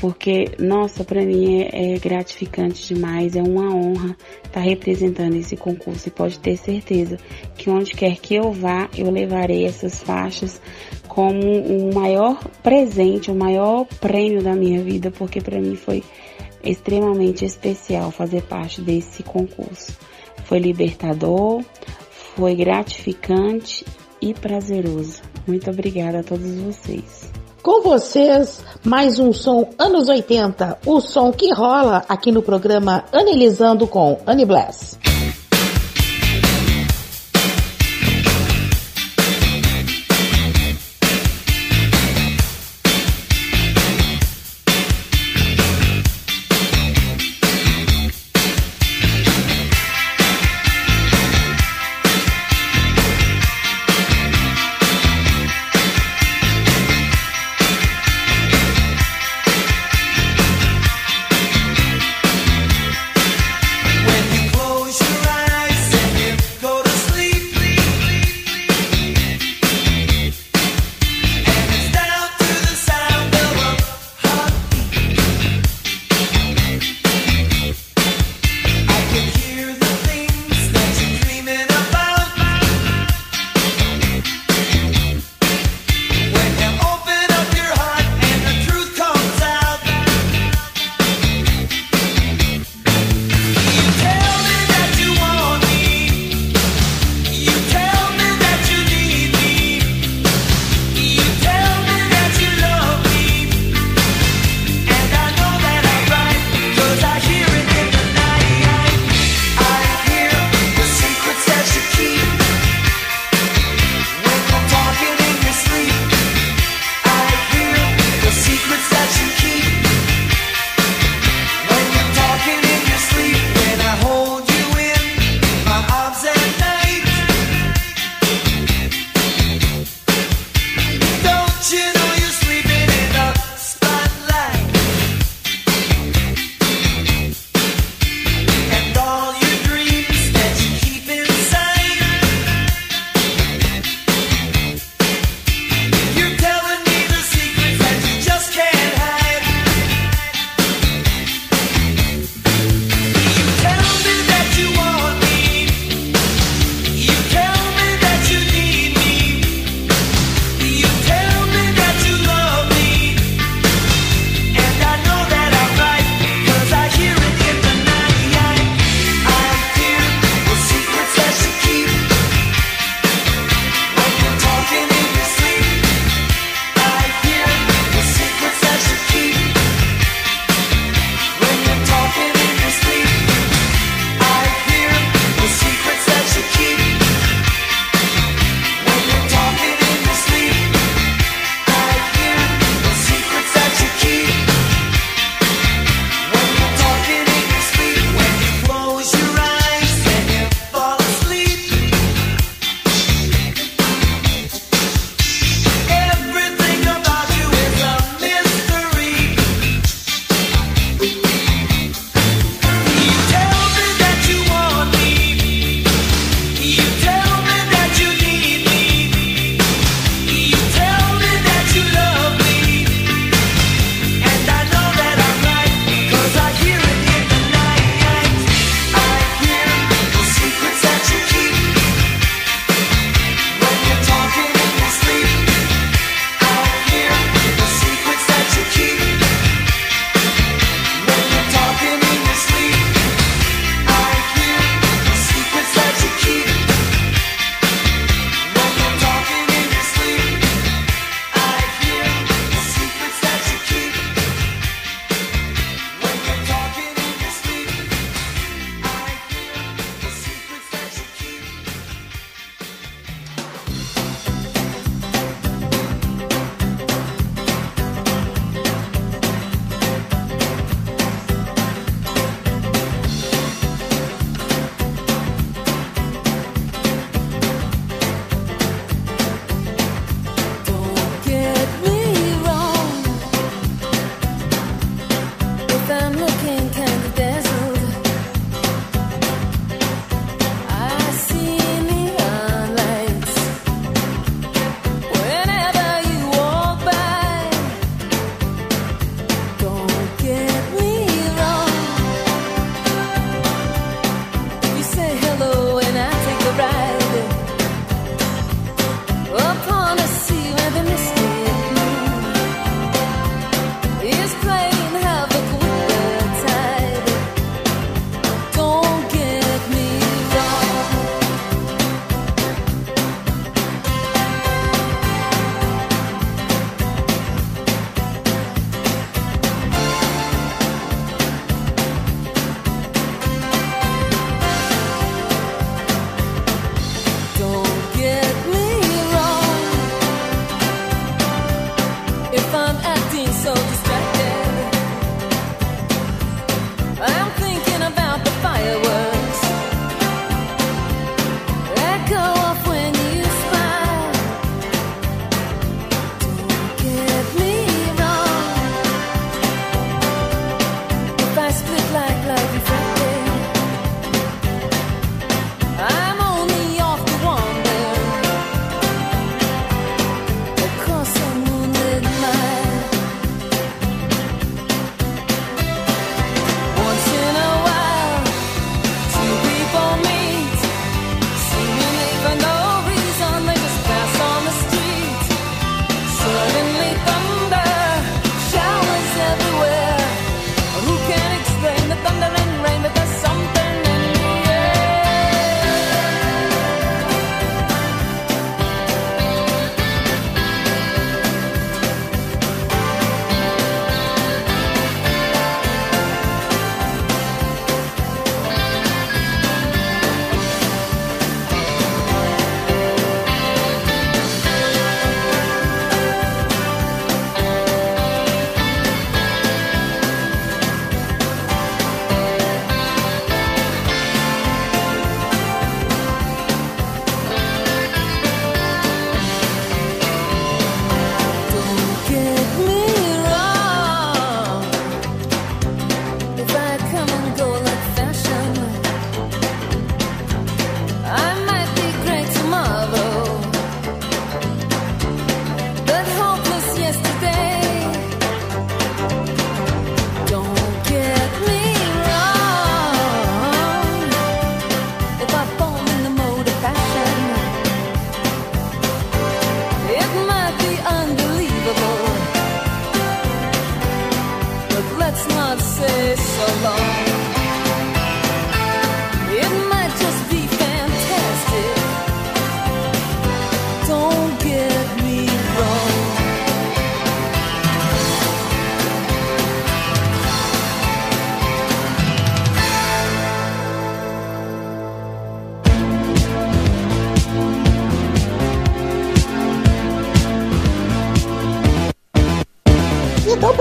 Porque, 0.00 0.52
nossa, 0.58 1.04
para 1.04 1.22
mim 1.24 1.60
é, 1.60 1.94
é, 1.94 1.98
gratificante 1.98 2.94
demais, 2.94 3.36
é 3.36 3.42
uma 3.42 3.74
honra 3.74 4.16
estar 4.38 4.52
tá 4.52 4.60
representando 4.60 5.34
esse 5.34 5.56
concurso 5.56 6.08
e 6.08 6.10
pode 6.10 6.38
ter 6.38 6.56
certeza 6.56 7.18
que 7.54 7.68
onde 7.68 7.92
quer 7.92 8.16
que 8.16 8.34
eu 8.34 8.50
vá, 8.50 8.88
eu 8.96 9.10
levarei 9.10 9.66
essas 9.66 10.02
faixas 10.02 10.60
como 11.06 11.40
o 11.40 11.94
maior 11.94 12.42
presente, 12.62 13.30
o 13.30 13.34
maior 13.34 13.84
prêmio 14.00 14.42
da 14.42 14.54
minha 14.54 14.82
vida, 14.82 15.10
porque 15.10 15.40
para 15.40 15.60
mim 15.60 15.76
foi 15.76 16.02
extremamente 16.64 17.44
especial 17.44 18.10
fazer 18.10 18.42
parte 18.42 18.80
desse 18.80 19.22
concurso. 19.22 19.98
Foi 20.44 20.58
libertador, 20.58 21.62
foi 22.10 22.54
gratificante 22.54 23.84
e 24.20 24.32
prazeroso. 24.32 25.20
Muito 25.46 25.70
obrigada 25.70 26.20
a 26.20 26.22
todos 26.22 26.54
vocês. 26.56 27.29
Com 27.62 27.82
vocês, 27.82 28.62
mais 28.82 29.18
um 29.18 29.34
som 29.34 29.68
anos 29.78 30.08
80, 30.08 30.78
o 30.86 30.98
som 30.98 31.30
que 31.30 31.52
rola 31.52 32.02
aqui 32.08 32.32
no 32.32 32.42
programa 32.42 33.04
Analisando 33.12 33.86
com 33.86 34.18
Annie 34.26 34.46
Bless. 34.46 34.98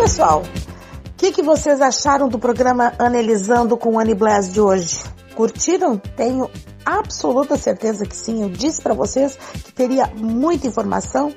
Pessoal? 0.10 0.42
O 0.42 1.12
que, 1.18 1.32
que 1.32 1.44
vocês 1.44 1.80
acharam 1.80 2.28
do 2.28 2.40
programa 2.40 2.94
Analisando 2.98 3.78
com 3.78 3.94
o 3.94 4.00
Annie 4.00 4.16
Blast 4.16 4.52
de 4.52 4.60
hoje? 4.60 5.04
Curtiram? 5.36 5.98
Tenho 5.98 6.50
absoluta 6.84 7.56
certeza 7.56 8.08
que 8.08 8.16
sim. 8.16 8.42
Eu 8.42 8.50
disse 8.50 8.82
para 8.82 8.96
vocês 8.96 9.38
que 9.64 9.72
teria 9.72 10.08
muita 10.08 10.66
informação. 10.66 11.32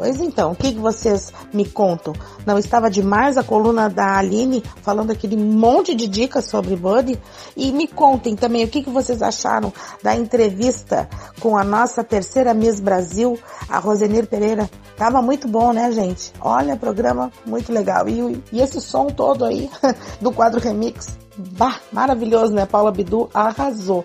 Pois 0.00 0.18
então, 0.18 0.52
o 0.52 0.56
que, 0.56 0.72
que 0.72 0.78
vocês 0.78 1.30
me 1.52 1.66
contam? 1.66 2.14
Não 2.46 2.58
estava 2.58 2.90
demais 2.90 3.36
a 3.36 3.42
coluna 3.42 3.86
da 3.86 4.16
Aline 4.16 4.64
falando 4.80 5.10
aquele 5.10 5.36
monte 5.36 5.94
de 5.94 6.06
dicas 6.06 6.46
sobre 6.46 6.74
Buddy? 6.74 7.20
E 7.54 7.70
me 7.70 7.86
contem 7.86 8.34
também 8.34 8.64
o 8.64 8.68
que, 8.68 8.82
que 8.82 8.88
vocês 8.88 9.20
acharam 9.20 9.70
da 10.02 10.16
entrevista 10.16 11.06
com 11.38 11.54
a 11.54 11.62
nossa 11.62 12.02
terceira 12.02 12.54
Miss 12.54 12.80
Brasil, 12.80 13.38
a 13.68 13.78
Rosenir 13.78 14.26
Pereira. 14.26 14.70
Tava 14.96 15.20
muito 15.20 15.46
bom, 15.46 15.70
né, 15.70 15.92
gente? 15.92 16.32
Olha, 16.40 16.78
programa 16.78 17.30
muito 17.44 17.70
legal. 17.70 18.08
E, 18.08 18.42
e 18.50 18.62
esse 18.62 18.80
som 18.80 19.08
todo 19.08 19.44
aí 19.44 19.68
do 20.18 20.32
quadro 20.32 20.60
Remix, 20.60 21.18
bah, 21.36 21.78
maravilhoso, 21.92 22.54
né? 22.54 22.64
Paula 22.64 22.90
Bidu 22.90 23.28
arrasou. 23.34 24.02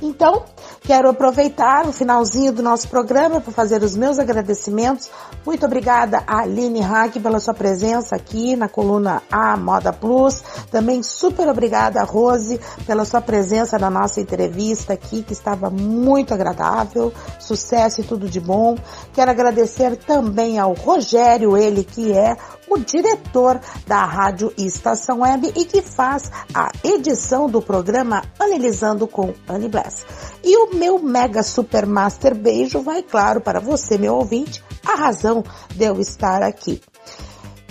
Então, 0.00 0.44
quero 0.82 1.08
aproveitar 1.08 1.86
o 1.86 1.92
finalzinho 1.92 2.52
do 2.52 2.62
nosso 2.62 2.88
programa 2.88 3.40
para 3.40 3.52
fazer 3.52 3.82
os 3.82 3.96
meus 3.96 4.18
agradecimentos. 4.18 5.10
Muito 5.44 5.66
obrigada 5.66 6.22
a 6.26 6.42
Aline 6.42 6.80
Hack 6.80 7.18
pela 7.20 7.40
sua 7.40 7.54
presença 7.54 8.14
aqui 8.14 8.54
na 8.54 8.68
coluna 8.68 9.22
A 9.30 9.56
Moda 9.56 9.92
Plus. 9.92 10.42
Também 10.70 11.02
super 11.02 11.48
obrigada 11.48 12.00
a 12.00 12.04
Rose 12.04 12.60
pela 12.86 13.04
sua 13.04 13.20
presença 13.20 13.78
na 13.78 13.90
nossa 13.90 14.20
entrevista 14.20 14.92
aqui, 14.92 15.22
que 15.22 15.32
estava 15.32 15.68
muito 15.68 16.32
agradável. 16.32 17.12
Sucesso 17.40 18.00
e 18.00 18.04
tudo 18.04 18.28
de 18.28 18.40
bom. 18.40 18.76
Quero 19.12 19.30
agradecer 19.30 19.96
também 19.96 20.58
ao 20.58 20.74
Rogério, 20.74 21.56
ele 21.56 21.82
que 21.82 22.12
é 22.12 22.36
o 22.68 22.78
diretor 22.78 23.60
da 23.86 24.04
Rádio 24.04 24.52
Estação 24.56 25.20
Web 25.20 25.52
e 25.56 25.64
que 25.64 25.82
faz 25.82 26.30
a 26.54 26.70
edição 26.84 27.48
do 27.48 27.60
programa 27.60 28.22
Analisando 28.38 29.06
com 29.06 29.34
Annie 29.48 29.68
Bless. 29.68 30.04
E 30.42 30.56
o 30.56 30.74
meu 30.74 30.98
mega 30.98 31.42
super 31.42 31.86
master 31.86 32.34
beijo 32.34 32.80
vai, 32.80 33.02
claro, 33.02 33.40
para 33.40 33.60
você, 33.60 33.98
meu 33.98 34.14
ouvinte, 34.14 34.62
a 34.86 34.94
razão 34.94 35.44
de 35.74 35.84
eu 35.84 36.00
estar 36.00 36.42
aqui. 36.42 36.80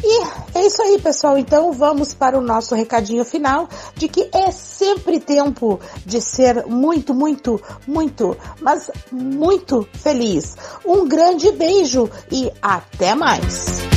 E 0.04 0.24
é 0.54 0.66
isso 0.66 0.82
aí, 0.82 1.00
pessoal. 1.02 1.38
Então 1.38 1.72
vamos 1.72 2.14
para 2.14 2.38
o 2.38 2.42
nosso 2.42 2.76
recadinho 2.76 3.26
final 3.26 3.68
de 3.96 4.08
que 4.08 4.30
é 4.32 4.52
sempre 4.52 5.20
tempo 5.20 5.80
de 6.06 6.22
ser 6.22 6.66
muito, 6.68 7.14
muito, 7.14 7.62
muito, 7.86 8.38
mas 8.62 8.92
muito 9.12 9.88
feliz. 9.94 10.56
Um 10.86 11.08
grande 11.08 11.52
beijo 11.52 12.10
e 12.32 12.52
até 12.62 13.16
mais. 13.16 13.88